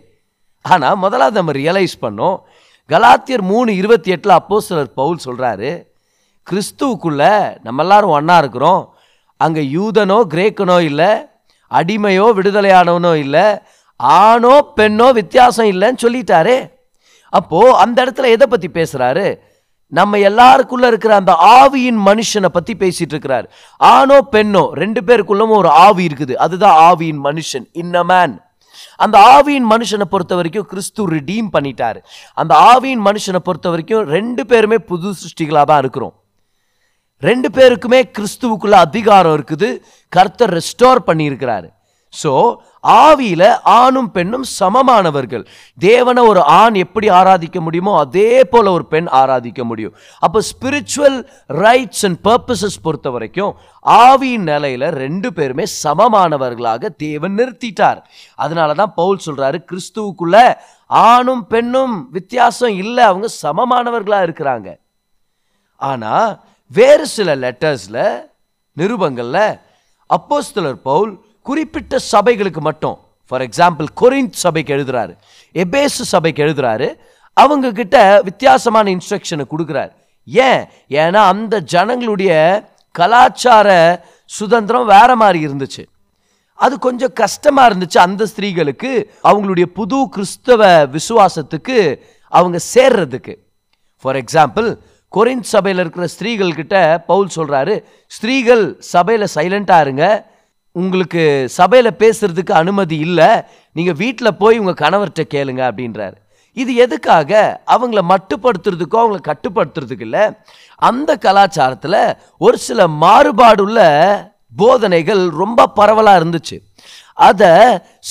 ஆனால் 0.65 1.01
முதலாவது 1.05 1.39
நம்ம 1.41 1.53
ரியலைஸ் 1.63 1.97
பண்ணோம். 2.05 2.37
கலாத்தியர் 2.91 3.45
மூணு 3.53 3.71
இருபத்தி 3.81 4.11
எட்டில் 4.15 4.39
அப்போ 4.41 4.57
சிலர் 4.67 4.97
பவுல் 5.01 5.25
சொல்கிறாரு 5.27 5.71
கிறிஸ்துவுக்குள்ளே 6.47 7.33
நம்ம 7.67 7.83
எல்லாரும் 7.85 8.15
ஒன்றா 8.17 8.37
இருக்கிறோம். 8.43 8.83
அங்கே 9.41 9.63
யூதனோ 9.77 10.19
கிரேக்கனோ 10.35 10.77
இல்லை 10.91 11.11
அடிமையோ 11.71 12.27
விடுதலையானவனோ 12.39 13.13
இல்லை 13.25 13.47
ஆணோ 14.01 14.55
பெண்ணோ 14.79 15.07
வித்தியாசம் 15.19 15.71
இல்லைன்னு 15.73 16.03
சொல்லிட்டாரே. 16.05 16.59
அப்போது 17.33 17.77
அந்த 17.85 17.97
இடத்துல 18.05 18.31
எதை 18.37 18.47
பற்றி 18.55 18.69
பேசுகிறாரு 18.79 19.27
நம்ம 19.93 20.19
எல்லாருக்குள்ள 20.29 20.87
இருக்கிற 20.91 21.13
அந்த 21.21 21.33
ஆவியின் 21.59 22.01
மனுஷனை 22.09 22.49
பற்றி 22.55 22.73
பேசிட்டு 22.81 23.15
இருக்கிறார். 23.15 23.47
ஆணோ 23.81 24.19
பெண்ணோ 24.35 24.65
ரெண்டு 24.83 25.01
பேருக்குள்ளும் 25.09 25.55
ஒரு 25.59 25.71
ஆவி 25.87 26.03
இருக்குது. 26.09 26.35
அதுதான் 26.45 26.77
ஆவியின் 26.89 27.21
மனுஷன் 27.29 27.67
இன்ன 27.83 28.05
மேன் 28.11 28.35
அந்த 29.05 29.17
ஆவியின் 29.37 29.67
மனுஷனை 29.73 30.07
பொறுத்த 30.13 30.35
வரைக்கும் 30.39 30.67
கிறிஸ்து 30.71 31.03
ரிடீம் 31.15 31.49
பண்ணிட்டாரு. 31.55 32.01
அந்த 32.41 32.53
ஆவியின் 32.73 33.03
மனுஷனை 33.09 33.41
பொறுத்த 33.49 33.67
வரைக்கும் 33.73 34.09
ரெண்டு 34.17 34.43
பேருமே 34.51 34.79
புது 34.91 35.09
சிருஷ்டிகளாக 35.21 35.67
தான் 35.71 35.83
இருக்கிறோம். 35.85 36.15
ரெண்டு 37.23 37.49
பேருக்குமே 37.57 38.01
கிறிஸ்துவுக்குள்ள 38.17 38.77
அதிகாரம் 38.87 39.35
இருக்குது. 39.37 39.69
கர்த்தர் 40.13 40.55
ரெஸ்டோர் 40.59 41.01
பண்ணியிருக்கிறாரு. 41.09 41.69
ஸோ 42.13 42.33
ஆவியில 43.03 43.45
ஆணும் 43.63 44.11
பெண்ணும் 44.11 44.47
சமமானவர்கள். 44.59 45.45
தேவனை 45.79 46.23
ஒரு 46.31 46.43
ஆண் 46.43 46.75
எப்படி 46.75 47.09
ஆராதிக்க 47.11 47.61
முடியுமோ 47.61 47.93
அதே 47.99 48.45
போல 48.45 48.73
ஒரு 48.73 48.85
பெண் 48.87 49.09
ஆராதிக்க 49.21 49.65
முடியும். 49.65 49.95
அப்போ 50.19 50.41
ஸ்பிரிச்சுவல் 50.51 51.19
ரைட்ஸ் 51.65 52.05
அண்ட் 52.09 52.21
பர்பசஸ் 52.29 52.79
பொறுத்த 52.83 53.11
வரைக்கும் 53.11 53.53
ஆவியின் 53.85 54.47
நிலையில 54.53 54.89
ரெண்டு 55.03 55.31
பேருமே 55.33 55.67
சமமானவர்களாக 55.83 56.91
தேவன் 56.97 57.37
நிறுத்திட்டார். 57.39 58.01
அதனால 58.35 58.75
தான் 58.75 58.95
பவுல் 58.95 59.25
சொல்றாரு 59.27 59.61
கிறிஸ்துவுக்குள்ள 59.71 60.37
ஆணும் 60.91 61.45
பெண்ணும் 61.47 61.95
வித்தியாசம் 62.13 62.75
இல்லை 62.83 63.05
அவங்க 63.05 63.29
சமமானவர்களாக 63.43 64.27
இருக்கிறாங்க. 64.29 64.69
ஆனால் 65.81 66.41
வேறு 66.71 67.07
சில 67.07 67.37
லெட்டர்ஸில் 67.37 68.05
நிருபங்களில் 68.77 69.59
அப்போஸ்தலர் 70.11 70.79
பவுல் 70.91 71.13
குறிப்பிட்ட 71.49 71.99
சபைகளுக்கு 72.13 72.61
மட்டும் 72.69 72.97
ஃபார் 73.31 73.45
எக்ஸாம்பிள் 73.47 73.89
கொரிந்த் 74.01 74.37
சபைக்கு 74.45 74.73
எழுதுறாரு 74.77 75.13
எபேசு 75.55 76.05
சபைக்கு 76.13 76.41
எழுதுறாரு 76.45 76.89
அவங்க 77.37 77.73
கிட்ட 77.73 77.97
வித்தியாசமான 78.25 78.87
இன்ஸ்ட்ரக்ஷனை 78.95 79.45
கொடுக்குறாரு. 79.51 79.93
ஏன்? 80.49 80.63
ஏன்னா 81.01 81.21
அந்த 81.33 81.55
ஜனங்களுடைய 81.73 82.33
கலாச்சார 82.95 83.69
சுதந்திரம் 84.31 84.91
வேற 84.95 85.11
மாதிரி 85.23 85.41
இருந்துச்சு. 85.47 85.83
அது 86.59 86.75
கொஞ்சம் 86.79 87.13
கஷ்டமாக 87.13 87.69
இருந்துச்சு 87.71 87.99
அந்த 87.99 88.23
ஸ்திரீகளுக்கு 88.33 88.93
அவங்களுடைய 89.29 89.67
புது 89.79 89.99
கிறிஸ்தவ 90.15 90.63
விசுவாசத்துக்கு 90.87 91.79
அவங்க 92.33 92.59
சேர்றதுக்கு. 92.75 93.35
ஃபார் 94.05 94.19
எக்ஸாம்பிள் 94.23 94.69
கொரின் 95.13 95.45
சபையில் 95.53 95.81
இருக்கிற 95.81 96.07
ஸ்திரீகள் 96.15 96.55
கிட்ட 96.55 96.77
பவுல் 97.07 97.35
சொல்கிறாரு 97.37 97.75
ஸ்திரீகள் 98.17 98.65
சபையில் 98.95 99.33
சைலண்ட்டாக 99.35 99.85
இருங்க 99.87 100.07
உங்களுக்கு 100.81 101.23
சபையில் 101.59 101.99
பேசுறதுக்கு 101.99 102.53
அனுமதி 102.63 102.97
இல்லை 103.07 103.29
நீங்கள் 103.73 103.99
வீட்டில் 104.03 104.39
போய் 104.43 104.59
உங்கள் 104.59 104.83
கணவர்கிட்ட 104.85 105.23
கேளுங்க 105.35 105.63
அப்படின்றாரு. 105.71 106.17
இது 106.63 106.73
எதுக்காக? 106.85 107.31
அவங்கள 107.75 108.01
மட்டுப்படுத்துறதுக்கோ 108.13 108.99
அவங்கள 109.03 109.21
கட்டுப்படுத்துறதுக்கு 109.31 110.05
இல்லை. 110.09 110.25
அந்த 110.91 111.19
கலாச்சாரத்தில் 111.27 112.01
ஒரு 112.39 112.59
சில 112.59 112.87
மாறுபாடுள்ள 113.05 113.81
போதனைகள் 114.57 115.23
ரொம்ப 115.43 115.67
பரவலாக 115.79 116.21
இருந்துச்சு. 116.21 116.57
அதை 117.17 117.51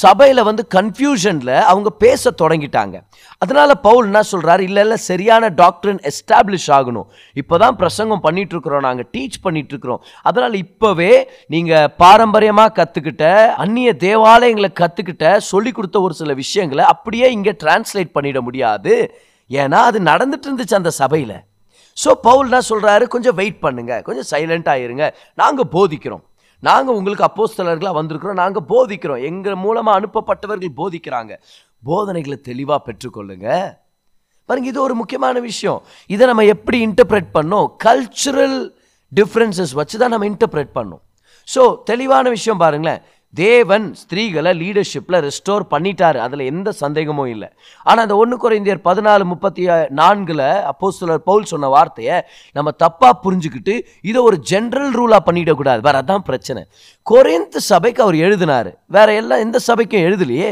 சபையில் 0.03 0.41
வந்து 0.47 0.63
கன்ஃபியூஷனில் 0.75 1.51
அவங்க 1.71 1.89
பேச 2.03 2.31
தொடங்கிட்டாங்க. 2.41 2.95
அதனால் 3.43 3.73
பவுல் 3.85 4.07
என்ன 4.09 4.21
சொல்கிறாரு 4.31 4.63
இல்லை 4.67 4.81
இல்லை 4.85 4.97
சரியான 5.09 5.49
டாக்டரின் 5.61 6.01
எஸ்டாப்ளிஷ் 6.11 6.67
ஆகணும். 6.77 7.07
இப்போ 7.41 7.55
தான் 7.63 7.77
பிரசங்கம் 7.81 8.23
பண்ணிகிட்ருக்குறோம் 8.25 8.85
நாங்கள் 8.87 9.09
டீச் 9.15 9.37
பண்ணிகிட்ருக்குறோம் 9.45 10.01
அதனால் 10.29 10.55
இப்போவே 10.63 11.11
நீங்கள் 11.55 11.89
பாரம்பரியமாக 12.03 12.75
கற்றுக்கிட்ட 12.79 13.25
அந்நிய 13.65 13.91
தேவாலயங்களை 14.05 14.71
கற்றுக்கிட்ட 14.81 15.35
சொல்லி 15.51 15.73
கொடுத்த 15.79 15.99
ஒரு 16.07 16.15
சில 16.21 16.33
விஷயங்களை 16.43 16.85
அப்படியே 16.93 17.29
இங்கே 17.37 17.55
டிரான்ஸ்லேட் 17.63 18.15
பண்ணிட 18.17 18.41
முடியாது. 18.49 18.95
ஏன்னா 19.49 19.81
அது 19.89 19.99
நடந்துட்டு 20.11 20.47
இருந்துச்சு 20.49 20.81
அந்த 20.81 20.93
சபையில். 21.01 21.37
ஸோ 21.97 22.11
பவுல் 22.27 22.47
என்ன 22.49 22.61
சொல்கிறாரு 22.69 23.05
கொஞ்சம் 23.15 23.35
வெயிட் 23.41 23.59
பண்ணுங்கள் 23.65 24.01
கொஞ்சம் 24.07 24.27
சைலண்ட் 24.31 24.71
இருங்க. 24.85 25.05
நாங்கள் 25.41 25.69
போதிக்கிறோம். 25.75 26.23
நாங்கள் 26.67 26.97
உங்களுக்கு 26.99 27.27
அப்போஸ்தலர்களாக 27.29 27.95
வந்திருக்கிறோம் 27.99 28.41
நாங்கள் 28.43 28.67
போதிக்கிறோம். 28.73 29.23
எங்கள் 29.29 29.57
மூலமாக 29.65 29.99
அனுப்பப்பட்டவர்கள் 29.99 30.77
போதிக்கிறாங்க. 30.81 31.33
போதனைகளை 31.89 32.37
தெளிவாக 32.49 32.79
பெற்றுக்கொள்ளுங்க. 32.87 33.47
பாருங்க 34.49 34.67
இது 34.71 34.79
ஒரு 34.87 34.95
முக்கியமான 35.01 35.39
விஷயம். 35.49 35.79
இதை 36.13 36.23
நம்ம 36.31 36.43
எப்படி 36.55 36.77
இன்டர்பிரேட் 36.87 37.29
பண்ணோம்? 37.37 37.67
கல்ச்சுரல் 37.85 38.57
டிஃப்ரென்சஸ் 39.19 39.73
வச்சு 39.79 39.95
தான் 40.01 40.13
நம்ம 40.13 40.27
இன்டர்பிரேட் 40.31 40.71
பண்ணோம். 40.79 41.01
ஸோ 41.53 41.61
தெளிவான 41.89 42.25
விஷயம் 42.37 42.61
பாருங்களேன். 42.63 43.01
தேவன் 43.43 43.85
ஸ்திரீகளை 44.01 44.51
லீடர்ஷிப்பில் 44.61 45.17
ரெஸ்டோர் 45.25 45.63
பண்ணிட்டார். 45.69 46.17
அதில் 46.25 46.43
எந்த 46.51 46.71
சந்தேகமும் 46.71 47.29
இல்லை. 47.33 47.49
ஆனால் 47.83 48.03
அந்த 48.05 48.15
ஒன்று 48.15 48.35
குறைந்தியர் 48.43 48.81
பதினாலு 48.83 49.23
முப்பத்தி 49.23 49.63
நான்கில் 50.01 50.45
அப்போஸ்தலர் 50.71 51.25
பவுல் 51.29 51.49
சொன்ன 51.53 51.67
வார்த்தையை 51.67 52.17
நம்ம 52.53 52.71
தப்பாக 52.83 53.15
புரிஞ்சுக்கிட்டு 53.23 53.75
இதை 54.01 54.21
ஒரு 54.21 54.39
ஜென்ரல் 54.49 54.93
ரூலாக 54.99 55.25
பண்ணிடக்கூடாது. 55.31 55.79
வேறு 55.79 55.97
அதான் 55.97 56.27
பிரச்சனை. 56.29 56.63
கொரிந்த் 57.11 57.57
சபைக்கு 57.71 58.03
அவர் 58.03 58.15
எழுதினார். 58.15 58.71
வேற 58.87 59.13
எல்லாம் 59.13 59.39
எந்த 59.39 59.59
சபைக்கும் 59.67 60.05
எழுதலையே. 60.09 60.51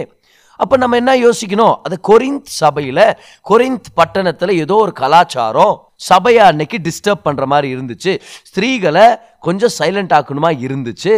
அப்போ 0.56 0.76
நம்ம 0.78 0.96
என்ன 0.96 1.14
யோசிக்கணும்? 1.16 1.76
அது 1.84 1.96
கொரிந்த் 2.08 2.50
சபையில் 2.62 3.06
கொரிந்த் 3.50 3.90
பட்டணத்தில் 3.94 4.60
ஏதோ 4.64 4.76
ஒரு 4.76 4.92
கலாச்சாரம் 4.92 5.76
சபையை 5.96 6.44
அன்னைக்கு 6.50 6.78
டிஸ்டர்ப் 6.88 7.26
பண்ணுற 7.26 7.46
மாதிரி 7.46 7.70
இருந்துச்சு. 7.76 8.14
ஸ்திரீகளை 8.50 9.08
கொஞ்சம் 9.40 9.74
சைலண்ட் 9.80 10.14
ஆக்கணுமா 10.20 10.52
இருந்துச்சு. 10.68 11.16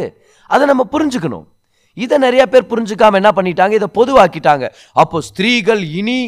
அதை 0.48 0.64
நம்ம 0.68 0.84
புரிஞ்சுக்கணும். 0.92 1.46
இதை 2.04 2.16
நிறைய 2.26 2.44
பேர் 2.54 2.72
புரிஞ்சுக்காம 2.72 3.20
என்ன 3.22 3.32
பண்ணிட்டாங்க? 3.38 3.74
இதை 3.80 3.90
பொதுவாக்கிட்டாங்க. 4.00 4.66
அப்போ 5.04 5.18
ஸ்திரீகள் 5.30 5.84
இனி 6.00 6.20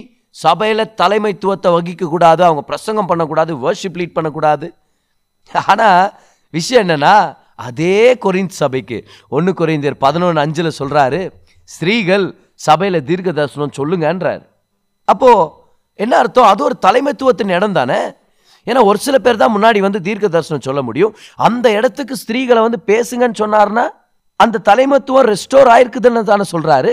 சபையில் 0.44 0.92
தலைமைத்துவத்தை 1.02 1.70
வகிக்கக்கூடாது 1.78 2.42
அவங்க 2.48 2.64
பிரசங்கம் 2.72 3.10
பண்ணக்கூடாது 3.12 3.52
வர்ஷிப் 3.66 4.00
லீட் 4.00 4.18
பண்ணக்கூடாது. 4.18 4.68
ஆனால் 5.72 6.04
விஷயம் 6.58 6.84
என்னன்னா 6.84 7.16
அதே 7.68 8.00
கொரிந்த் 8.24 8.58
சபைக்கு 8.62 8.98
ஒன்று 9.36 9.52
குறைந்தர் 9.60 9.96
பதினொன்று 10.06 10.42
அஞ்சில் 10.44 10.78
சொல்கிறாரு 10.80 11.22
ஸ்திரீகள் 11.76 12.26
சபையில் 12.68 13.06
தீர்க்க 13.08 13.30
தரிசனம் 13.40 13.78
சொல்லுங்கன்றார். 13.80 14.44
அப்போது 15.12 15.50
என்ன 16.04 16.14
அர்த்தம்? 16.22 16.50
அது 16.52 16.62
ஒரு 16.68 16.76
தலைமைத்துவத்தின் 16.86 17.54
இடம் 17.58 17.78
தானே? 17.80 18.00
ஏன்னா 18.68 18.82
ஒரு 18.90 19.00
சில 19.06 19.16
பேர் 19.26 19.42
தான் 19.42 19.54
முன்னாடி 19.56 19.80
வந்து 19.86 20.00
தீர்க்க 20.08 20.28
தரிசனம் 20.36 20.66
சொல்ல 20.68 20.82
முடியும். 20.88 21.14
அந்த 21.48 21.68
இடத்துக்கு 21.78 22.16
ஸ்திரீகளை 22.24 22.62
வந்து 22.68 22.80
பேசுங்கன்னு 22.92 23.42
சொன்னார்னா 23.44 23.86
அந்த 24.40 24.62
தலைமத்துவம் 24.68 25.28
ரெஸ்டோர் 25.30 25.70
ஆயிருக்குதுன்னு 25.74 26.24
தானே 26.26 26.46
சொல்கிறாரு 26.52 26.92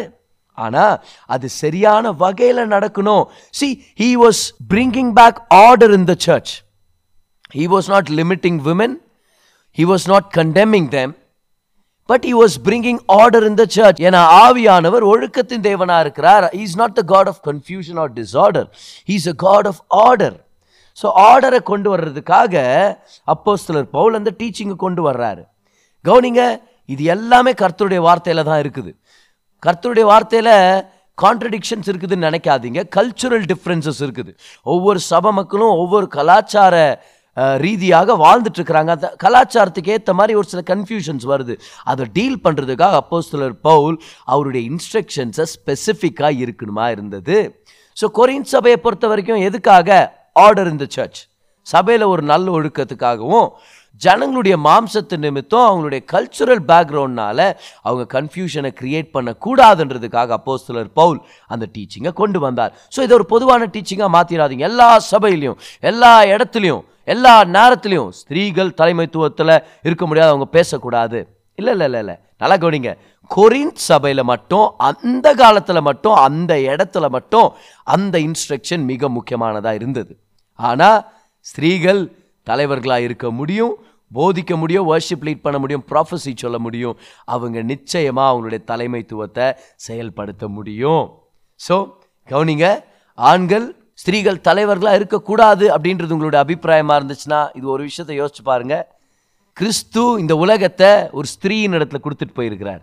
ஆனால் 0.59 0.95
அது 1.31 1.47
சரியான 1.55 2.13
வகையில் 2.21 2.71
நடக்கணும் 2.73 3.25
see 3.55 3.69
he 4.01 4.09
was 4.21 4.43
bringing 4.71 5.13
back 5.19 5.41
order 5.61 5.93
in 5.97 6.09
the 6.11 6.15
church 6.27 6.53
he 7.55 7.65
was 7.73 7.91
not 7.95 8.11
limiting 8.21 8.61
women 8.69 8.95
he 9.79 9.87
was 9.87 10.07
not 10.13 10.29
condemning 10.37 10.89
them 10.95 11.13
but 12.09 12.25
he 12.29 12.35
was 12.35 12.57
bringing 12.65 13.01
order 13.15 13.47
in 13.47 13.59
the 13.61 13.65
church 13.77 14.01
ஏன்னா 14.07 14.21
ஆவியானவர் 14.41 15.05
ஒழுக்கத்தின் 15.13 15.65
தேவனாக 15.69 16.05
இருக்கிறார் 16.07 16.47
he 16.57 16.63
is 16.69 16.79
not 16.83 16.97
the 16.99 17.05
God 17.13 17.31
of 17.33 17.41
confusion 17.47 17.99
or 18.03 18.13
disorder 18.19 18.69
he's 19.09 19.29
a 19.29 19.37
God 19.45 19.69
of 19.73 19.81
order 20.03 20.37
so 20.99 21.09
ஆர்டரை 21.25 21.61
கொண்டு 21.71 21.89
வர்றதுக்காக 21.95 22.55
அப்போஸ்தலர் 23.29 23.89
பவுல் 23.95 24.19
அந்த 24.19 24.33
டீச்சிங்கை 24.41 24.77
கொண்டு 24.83 25.03
வர்றாரு 25.09 25.43
கவுனிங்க 26.05 26.43
இது 26.93 27.03
எல்லாமே 27.15 27.53
கர்த்தருடைய 27.63 28.01
வார்த்தையில் 28.09 28.49
தான் 28.51 28.61
இருக்குது. 28.65 28.91
கர்த்தருடைய 29.67 30.07
வார்த்தையில் 30.13 30.55
கான்ட்ரடிக்ஷன்ஸ் 31.23 31.89
இருக்குதுன்னு 31.91 32.27
நினைக்காதீங்க. 32.29 32.81
கல்ச்சுரல் 32.97 33.45
டிஃப்ரென்சஸ் 33.53 34.01
இருக்குது. 34.07 34.33
ஒவ்வொரு 34.75 35.01
சபை 35.11 35.33
மக்களும் 35.41 35.75
ஒவ்வொரு 35.83 36.09
கலாச்சார 36.17 36.77
ரீதியாக 37.65 38.15
வாழ்ந்துட்டுருக்குறாங்க 38.25 38.91
அந்த 38.97 39.09
கலாச்சாரத்துக்கு 39.23 39.95
ஏற்ற 39.95 40.11
மாதிரி 40.19 40.33
ஒரு 40.41 40.49
சில 40.51 40.61
கன்ஃபியூஷன்ஸ் 40.73 41.25
வருது. 41.31 41.55
அதை 41.91 42.05
டீல் 42.17 42.37
பண்ணுறதுக்காக 42.45 42.99
அப்போஸ்தலர் 43.03 43.55
பவுல் 43.69 43.97
அவருடைய 44.33 44.63
இன்ஸ்ட்ரக்ஷன்ஸை 44.71 45.47
ஸ்பெசிஃபிக்காக 45.55 46.43
இருக்கணுமா 46.45 46.87
இருந்தது. 46.95 47.37
ஸோ 47.97 48.09
கொரின் 48.19 48.47
சபையை 48.55 48.79
பொறுத்த 48.85 49.07
வரைக்கும் 49.13 49.45
எதுக்காக? 49.49 49.89
ஆர்டர் 50.45 50.71
இந்த 50.75 50.87
சர்ச் 50.97 51.21
சபையில் 51.67 52.05
ஒரு 52.13 52.23
நல்ல 52.31 52.47
ஒழுக்கத்துக்காகவும் 52.59 53.49
ஜனங்களுடைய 54.01 54.57
மாம்சத்து 54.67 55.17
நிமித்தம் 55.25 55.67
அவங்களுடைய 55.69 56.03
கல்ச்சுரல் 56.13 56.63
பேக்ரவுண்ட்னால 56.71 57.39
அவங்க 57.87 58.05
கன்ஃபியூஷனை 58.17 58.71
கிரியேட் 58.81 59.11
பண்ணக்கூடாதுன்றதுக்காக 59.17 60.37
அப்போஸ்தலர் 60.39 60.91
பவுல் 61.01 61.21
அந்த 61.55 61.69
டீச்சிங்கை 61.75 62.13
கொண்டு 62.23 62.41
வந்தார். 62.47 62.73
ஸோ 62.95 62.99
இதை 63.07 63.15
ஒரு 63.19 63.27
பொதுவான 63.35 63.69
டீச்சிங்காக 63.75 64.11
மாற்றிடாதீங்க 64.17 64.67
எல்லா 64.71 64.89
சபையிலையும் 65.13 65.61
எல்லா 65.91 66.13
இடத்துலையும் 66.35 66.83
எல்லா 67.15 67.33
நேரத்துலையும் 67.57 68.11
ஸ்திரீகள் 68.19 68.77
தலைமைத்துவத்தில் 68.81 69.55
இருக்க 69.87 70.05
முடியாது 70.07 70.33
அவங்க 70.35 70.49
பேசக்கூடாது. 70.59 71.19
இல்லை 71.59 71.73
இல்லை 71.77 71.87
இல்லை 71.89 72.01
இல்லை. 72.05 72.17
நல்லா 72.43 72.57
கவனிங்க. 72.63 72.93
கொரிந்த் 73.31 73.83
சபையில் 73.91 74.23
மட்டும் 74.31 74.67
அந்த 74.89 75.27
காலத்தில் 75.41 75.87
மட்டும் 75.89 76.17
அந்த 76.27 76.53
இடத்துல 76.73 77.09
மட்டும் 77.17 77.49
அந்த 77.95 78.15
இன்ஸ்ட்ரக்ஷன் 78.29 78.85
மிக 78.93 79.09
முக்கியமானதாக 79.17 79.79
இருந்தது. 79.81 80.13
ஆனால் 80.59 80.99
ஸ்திரீகள் 81.47 82.03
தலைவர்களாக 82.51 83.07
இருக்க 83.09 83.27
முடியும் 83.41 83.75
போதிக்க 84.11 84.57
முடியும் 84.63 84.89
வர்ஷிப் 84.91 85.25
லீட் 85.27 85.45
பண்ண 85.45 85.59
முடியும் 85.63 85.85
ப்ராஃபஸி 85.91 86.33
சொல்ல 86.43 86.57
முடியும் 86.67 86.97
அவங்க 87.35 87.59
நிச்சயமாக 87.73 88.31
அவங்களுடைய 88.33 88.61
தலைமைத்துவத்தை 88.71 89.47
செயல்படுத்த 89.87 90.49
முடியும். 90.57 91.05
ஸோ 91.61 91.77
கவனிங்க 92.29 92.67
ஆண்கள் 93.15 93.67
ஸ்திரீகள் 94.03 94.45
தலைவர்களாக 94.49 94.99
இருக்கக்கூடாது 95.01 95.65
அப்படின்றது 95.75 96.15
உங்களுடைய 96.17 96.43
அபிப்பிராயமாக 96.45 96.99
இருந்துச்சுன்னா 97.01 97.41
இது 97.59 97.67
ஒரு 97.75 97.83
விஷயத்தை 97.89 98.15
யோசிச்சு 98.21 98.43
பாருங்கள் 98.51 98.87
கிறிஸ்து 99.57 100.05
இந்த 100.23 100.35
உலகத்தை 100.45 100.93
ஒரு 101.19 101.27
ஸ்திரீயின் 101.35 101.77
இடத்துல 101.79 101.99
கொடுத்துட்டு 102.05 102.39
போயிருக்கிறார். 102.39 102.83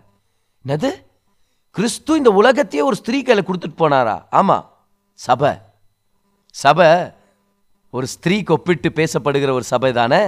என்னது? 0.64 0.90
கிறிஸ்து 1.76 2.12
இந்த 2.20 2.30
உலகத்தையே 2.40 2.82
ஒரு 2.90 2.96
ஸ்திரீ 3.00 3.18
கையில் 3.22 3.46
கொடுத்துட்டு 3.48 3.78
போனாரா? 3.82 4.16
ஆமாம் 4.38 4.64
சபை. 5.14 5.52
சபை 6.54 6.88
ஒரு 7.96 8.06
ஸ்திரீக்கு 8.14 8.52
ஒப்பிட்டு 8.56 8.88
பேசப்படுகிற 8.98 9.50
ஒரு 9.58 9.66
சபை 9.70 9.92
தானே? 9.92 10.20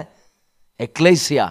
எக்லைசியா 0.80 1.46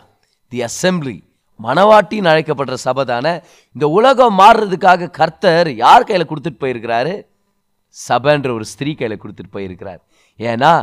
தி 0.51 0.59
அசெம்பிளி 0.69 1.17
மணவாட்டின்னு 1.59 2.29
அழைக்கப்படுற 2.31 2.75
சபை 2.87 3.03
தானே? 3.05 3.33
இந்த 3.75 3.85
உலகம் 3.97 4.37
மாறுறதுக்காக 4.39 5.09
கர்த்தர் 5.19 5.69
யார் 5.75 6.07
கையில் 6.07 6.29
கொடுத்துட்டு 6.29 6.61
போயிருக்கிறாரு? 6.63 7.13
சபைன்ற 8.09 8.51
ஒரு 8.57 8.65
ஸ்திரீ 8.73 8.93
கையில் 8.93 9.21
கொடுத்துட்டு 9.23 9.51
போயிருக்கிறார். 9.51 10.01
ஏன்னா 10.39 10.73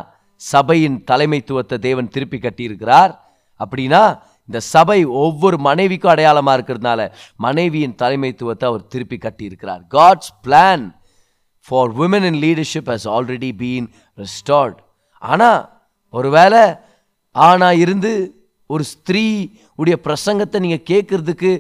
சபையின் 0.41 0.99
தலைமைத்துவத்தை 1.11 1.79
தேவன் 1.89 2.13
திருப்பி 2.17 2.39
கட்டியிருக்கிறார். 2.39 3.13
அப்படின்னா 3.61 4.03
இந்த 4.49 4.61
சபை 4.75 5.01
ஒவ்வொரு 5.25 5.57
மனைவிக்கும் 5.69 6.13
அடையாளமாக 6.13 6.57
இருக்கிறதுனால 6.59 7.01
மனைவியின் 7.47 7.99
தலைமைத்துவத்தை 8.03 8.67
அவர் 8.71 8.91
திருப்பி 8.93 9.19
கட்டியிருக்கிறார். 9.25 9.83
God's 9.97 10.33
plan 10.47 10.87
for 11.67 11.91
women 12.05 12.27
in 12.31 12.41
leadership 12.47 12.93
has 12.95 13.11
already 13.17 13.53
been 13.65 13.89
restored 14.19 14.79
ஆனால் 15.23 15.61
ஒருவேளை 16.15 16.63
ஆணாக 17.37 17.83
இருந்து 17.85 18.13
ஒரு 18.67 18.85
ஸ்திரீ 18.85 19.25
உடைய 19.75 19.97
பிரசங்கத்தை 20.05 20.59
நீங்கள் 20.65 20.87
கேட்குறதுக்கு 20.91 21.51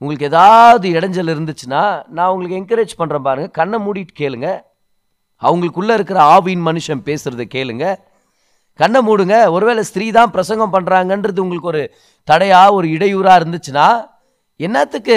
உங்களுக்கு 0.00 0.26
ஏதாவது 0.26 0.86
இடைஞ்சல் 0.90 1.32
இருந்துச்சுன்னா 1.34 1.82
நான் 2.16 2.30
உங்களுக்கு 2.32 2.58
என்கரேஜ் 2.60 2.98
பண்ணுறேன் 2.98 3.26
பாருங்கள் 3.28 3.54
கண்ணை 3.58 3.78
மூடிட்டு 3.86 4.14
கேளுங்க. 4.18 4.48
அவங்களுக்குள்ளே 5.42 5.94
இருக்கிற 5.98 6.18
ஆவின் 6.34 6.62
மனுஷன் 6.68 7.02
பேசுகிறத 7.04 7.44
கேளுங்க. 7.54 7.86
கண்ணை 8.80 9.00
மூடுங்க. 9.08 9.36
ஒருவேளை 9.50 9.82
ஸ்திரீ 9.82 10.06
தான் 10.10 10.30
பிரசங்கம் 10.30 10.72
பண்ணுறாங்கன்றது 10.72 11.44
உங்களுக்கு 11.44 11.72
ஒரு 11.74 11.82
தடையாக 12.28 12.72
ஒரு 12.72 12.88
இடையூறாக 12.88 13.40
இருந்துச்சுன்னா 13.40 13.88
என்னத்துக்கு 14.56 15.16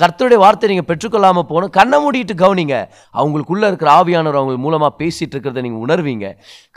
கர்த்தருடைய 0.00 0.38
வார்த்தை 0.42 0.68
நீங்கள் 0.70 0.88
பெற்றுக்கொள்ளாமல் 0.90 1.46
போகணும். 1.50 1.72
கண்ணை 1.78 1.98
மூடிட்டு 2.04 2.34
கவனிங்க. 2.44 2.76
அவங்களுக்குள்ளே 3.20 3.66
இருக்கிற 3.70 3.90
ஆவியானவர் 4.00 4.38
அவங்க 4.40 4.54
மூலமாக 4.66 4.92
பேசிகிட்டு 5.00 5.34
இருக்கிறத 5.36 5.62
நீங்கள் 5.66 5.84
உணர்வீங்க. 5.86 6.26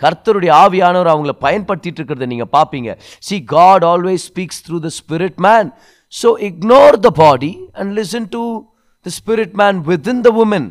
கர்த்தருடைய 0.04 0.52
ஆவியானவர் 0.64 1.12
அவங்கள 1.14 1.34
பயன்படுத்திட்டு 1.46 2.00
இருக்கிறத 2.00 2.28
நீங்கள் 2.34 2.52
பார்ப்பீங்க. 2.58 2.90
See 3.28 3.38
God 3.56 3.86
always 3.92 4.26
speaks 4.32 4.62
through 4.66 4.80
the 4.88 4.92
spirit 5.00 5.40
man 5.48 5.70
so 6.14 6.32
ignore 6.50 6.98
the 7.06 7.12
body 7.24 7.52
and 7.80 7.92
listen 8.00 8.28
to 8.36 8.44
the 9.06 9.14
spirit 9.20 9.56
man 9.62 9.80
in 10.14 10.22
the 10.28 10.32
woman 10.44 10.70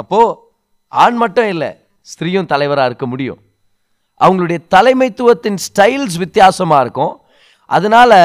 அப்போது 0.00 0.34
ஆண் 0.92 1.18
மட்டும் 1.22 1.50
இல்லை 1.52 1.70
ஸ்திரீயும் 2.06 2.48
தலைவராக 2.52 2.88
இருக்க 2.90 3.06
முடியும். 3.12 3.38
அவங்களுடைய 4.24 4.58
தலைமைத்துவத்தின் 4.74 5.58
ஸ்டைல்ஸ் 5.66 6.16
வித்தியாசமாக 6.22 6.82
இருக்கும். 6.84 7.14
அதனால் 7.70 8.18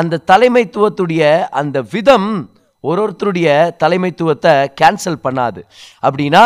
அந்த 0.00 0.20
தலைமைத்துவத்துடைய 0.30 1.22
அந்த 1.60 1.76
விதம் 1.94 2.30
ஒரு 2.88 3.02
ஒருத்தருடைய 3.04 3.48
தலைமைத்துவத்தை 3.84 4.54
கேன்சல் 4.80 5.22
பண்ணாது. 5.26 5.62
அப்படின்னா 6.06 6.44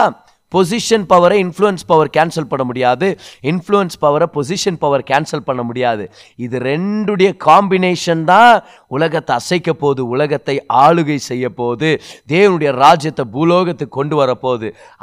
பொசிஷன் 0.54 1.04
பவரை 1.12 1.36
இன்ஃப்ளூயன்ஸ் 1.42 1.84
பவர் 1.90 2.10
கேன்சல் 2.16 2.50
பண்ண 2.52 2.64
முடியாது. 2.70 3.08
இன்ஃப்ளூயன்ஸ் 3.50 3.96
பவரை 4.04 4.26
பொசிஷன் 4.36 4.78
பவர் 4.84 5.04
கேன்சல் 5.10 5.46
பண்ண 5.48 5.62
முடியாது. 5.68 6.04
இது 6.44 6.56
ரெண்டுடைய 6.70 7.28
காம்பினேஷன் 7.44 8.24
தான் 8.32 8.52
உலகத்தை 8.96 9.32
அசைக்க 9.40 9.70
போது 9.72 10.00
உலகத்தை 10.08 10.56
ஆளுகை 10.84 11.18
செய்ய 11.28 11.46
போது 11.50 11.88
தேவனுடைய 12.28 12.70
ராஜ்யத்தை 12.84 13.24
பூலோகத்துக்கு 13.34 13.98
கொண்டு 13.98 14.16
வர 14.16 14.28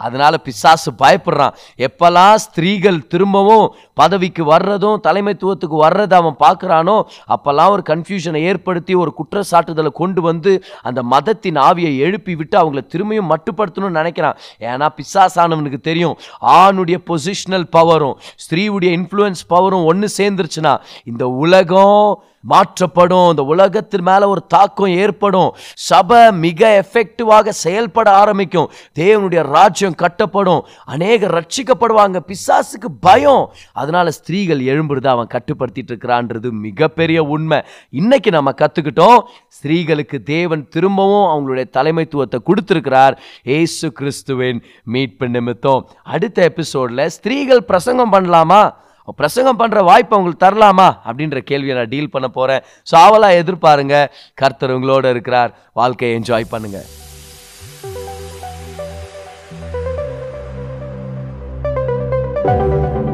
அதனால் 0.05 0.37
பிசாசு 0.47 0.89
பயப்படுறான். 1.03 1.55
எப்பெல்லாம் 1.87 2.37
ஸ்திரீகள் 2.45 2.99
திரும்பவும் 3.07 3.67
பதவிக்கு 3.93 4.43
வர்றதும் 4.53 5.01
தலைமைத்துவத்துக்கு 5.07 5.77
வர்றதை 5.85 6.15
அவன் 6.17 6.37
பார்க்குறானோ 6.45 6.97
அப்போல்லாம் 7.35 7.71
ஒரு 7.75 7.83
கன்ஃபியூஷனை 7.91 8.41
ஏற்படுத்தி 8.51 8.93
ஒரு 8.95 9.11
குற்றச்சாட்டுதலை 9.19 9.91
கொண்டு 10.01 10.21
வந்து 10.21 10.51
அந்த 10.81 10.99
மதத்தின் 11.13 11.59
ஆவியை 11.67 11.93
எழுப்பி 12.05 12.35
விட்டு 12.35 12.57
அவங்கள 12.61 12.83
திரும்பியும் 12.93 13.31
மட்டுப்படுத்தணும்னு 13.33 13.99
நினைக்கிறான். 13.99 14.37
ஏன்னா 14.69 14.87
பிசாசானவனுக்கு 14.99 15.81
தெரியும் 15.81 16.15
ஆணுடைய 16.57 16.99
பொசிஷனல் 17.09 17.67
பவரும் 17.77 18.15
ஸ்திரீவுடைய 18.45 18.91
இன்ஃப்ளூயன்ஸ் 18.99 19.43
பவரும் 19.49 19.87
ஒன்று 19.91 20.09
சேர்ந்துருச்சுன்னா 20.19 20.73
இந்த 21.11 21.23
உலகம் 21.45 22.01
மாற்றப்படும். 22.41 23.29
இந்த 23.29 23.43
உலகத்தின் 23.43 24.01
மேல 24.01 24.27
ஒரு 24.27 24.45
தாக்கம் 24.47 24.87
ஏற்படும். 24.87 25.55
சபை 25.73 26.31
மிக 26.31 26.85
எஃபெக்டிவாக 26.85 27.49
செயல்பட 27.49 28.11
ஆரம்பிக்கும். 28.11 28.71
தேவனுடைய 28.99 29.41
ராஜ்யம் 29.41 29.95
கட்டப்படும். 29.95 30.61
அநேக 30.85 31.27
ரட்சிக்கப்படுவாங்க. 31.27 32.19
பிசாசுக்கு 32.27 32.85
பயம். 32.99 33.53
அதனால 33.73 34.11
ஸ்திரீகள் 34.11 34.59
எழும்புறது 34.59 35.07
அவன் 35.07 35.27
கட்டுப்படுத்திட்டு 35.33 35.91
இருக்கிறான்றது 35.91 36.49
மிகப்பெரிய 36.49 37.23
உண்மை. 37.23 37.61
இன்னைக்கு 37.89 38.31
நம்ம 38.31 38.51
கற்றுக்கிட்டோம் 38.51 39.19
ஸ்திரீகளுக்கு 39.47 40.23
தேவன் 40.23 40.67
திரும்பவும் 40.67 41.25
அவங்களுடைய 41.27 41.65
தலைமைத்துவத்தை 41.77 42.41
கொடுத்துருக்கிறார். 42.45 43.17
ஏசு 43.43 43.91
கிறிஸ்துவின் 43.91 44.63
மீட்பு 44.83 45.29
நிமித்தம். 45.29 45.89
அடுத்த 46.03 46.53
எபிசோட்ல 46.55 47.05
ஸ்திரீகள் 47.05 47.63
பிரசங்கம் 47.63 48.11
பண்ணலாமா? 48.11 48.73
பிரசங்கம் 49.11 49.59
பண்ணுற 49.59 49.83
வாய்ப்பு 49.83 50.15
அவங்களுக்கு 50.15 50.45
தரலாமா? 50.45 50.89
அப்படின்ற 51.09 51.37
கேள்வியை 51.37 51.75
நான் 51.77 51.87
டீல் 51.87 52.09
பண்ண 52.09 52.27
போகிறேன் 52.27 52.63
ஸோ 52.91 52.95
ஆவலா 52.95 53.29
எதிர்பாருங்க. 53.41 54.07
கர்த்தர் 54.33 54.79
உங்களோட 54.79 55.09
இருக்கிறார். 55.09 55.53
வாழ்க்கையை 55.73 56.19
என்ஜாய் 56.19 56.45
பண்ணுங்க. 56.49 56.79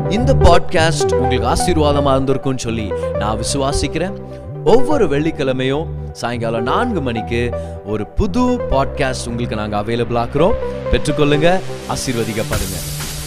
இந்த 0.10 0.34
பாட்காஸ்ட் 0.34 1.14
உங்களுக்கு 1.14 1.48
ஆசீர்வாதமாக 1.54 2.18
இருந்திருக்கும்னு 2.18 2.66
சொல்லி 2.68 2.92
நான் 3.20 3.40
விசுவாசிக்கிறேன். 3.40 4.16
ஒவ்வொரு 4.64 5.06
வெள்ளிக்கிழமையும் 5.08 5.88
சாயங்காலம் 6.12 6.64
நான்கு 6.64 7.02
மணிக்கு 7.02 7.42
ஒரு 7.86 8.08
புது 8.08 8.44
பாட்காஸ்ட் 8.72 9.28
உங்களுக்கு 9.28 9.56
நாங்கள் 9.56 9.80
அவைலபிள் 9.84 10.20
ஆக்குறோம். 10.24 10.54
பெற்றுக்கொள்ளுங்க. 10.92 11.60
ஆசீர்வதிக்கப்படுங்க. 11.90 12.78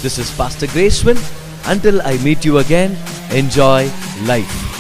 This 0.03 0.19
is 0.23 0.37
pastor 0.37 0.69
Gracewin 0.75 1.23
until 1.67 2.01
I 2.03 2.19
meet 2.19 2.45
you 2.45 2.59
again 2.59 2.97
enjoy 3.31 3.91
life 4.25 4.76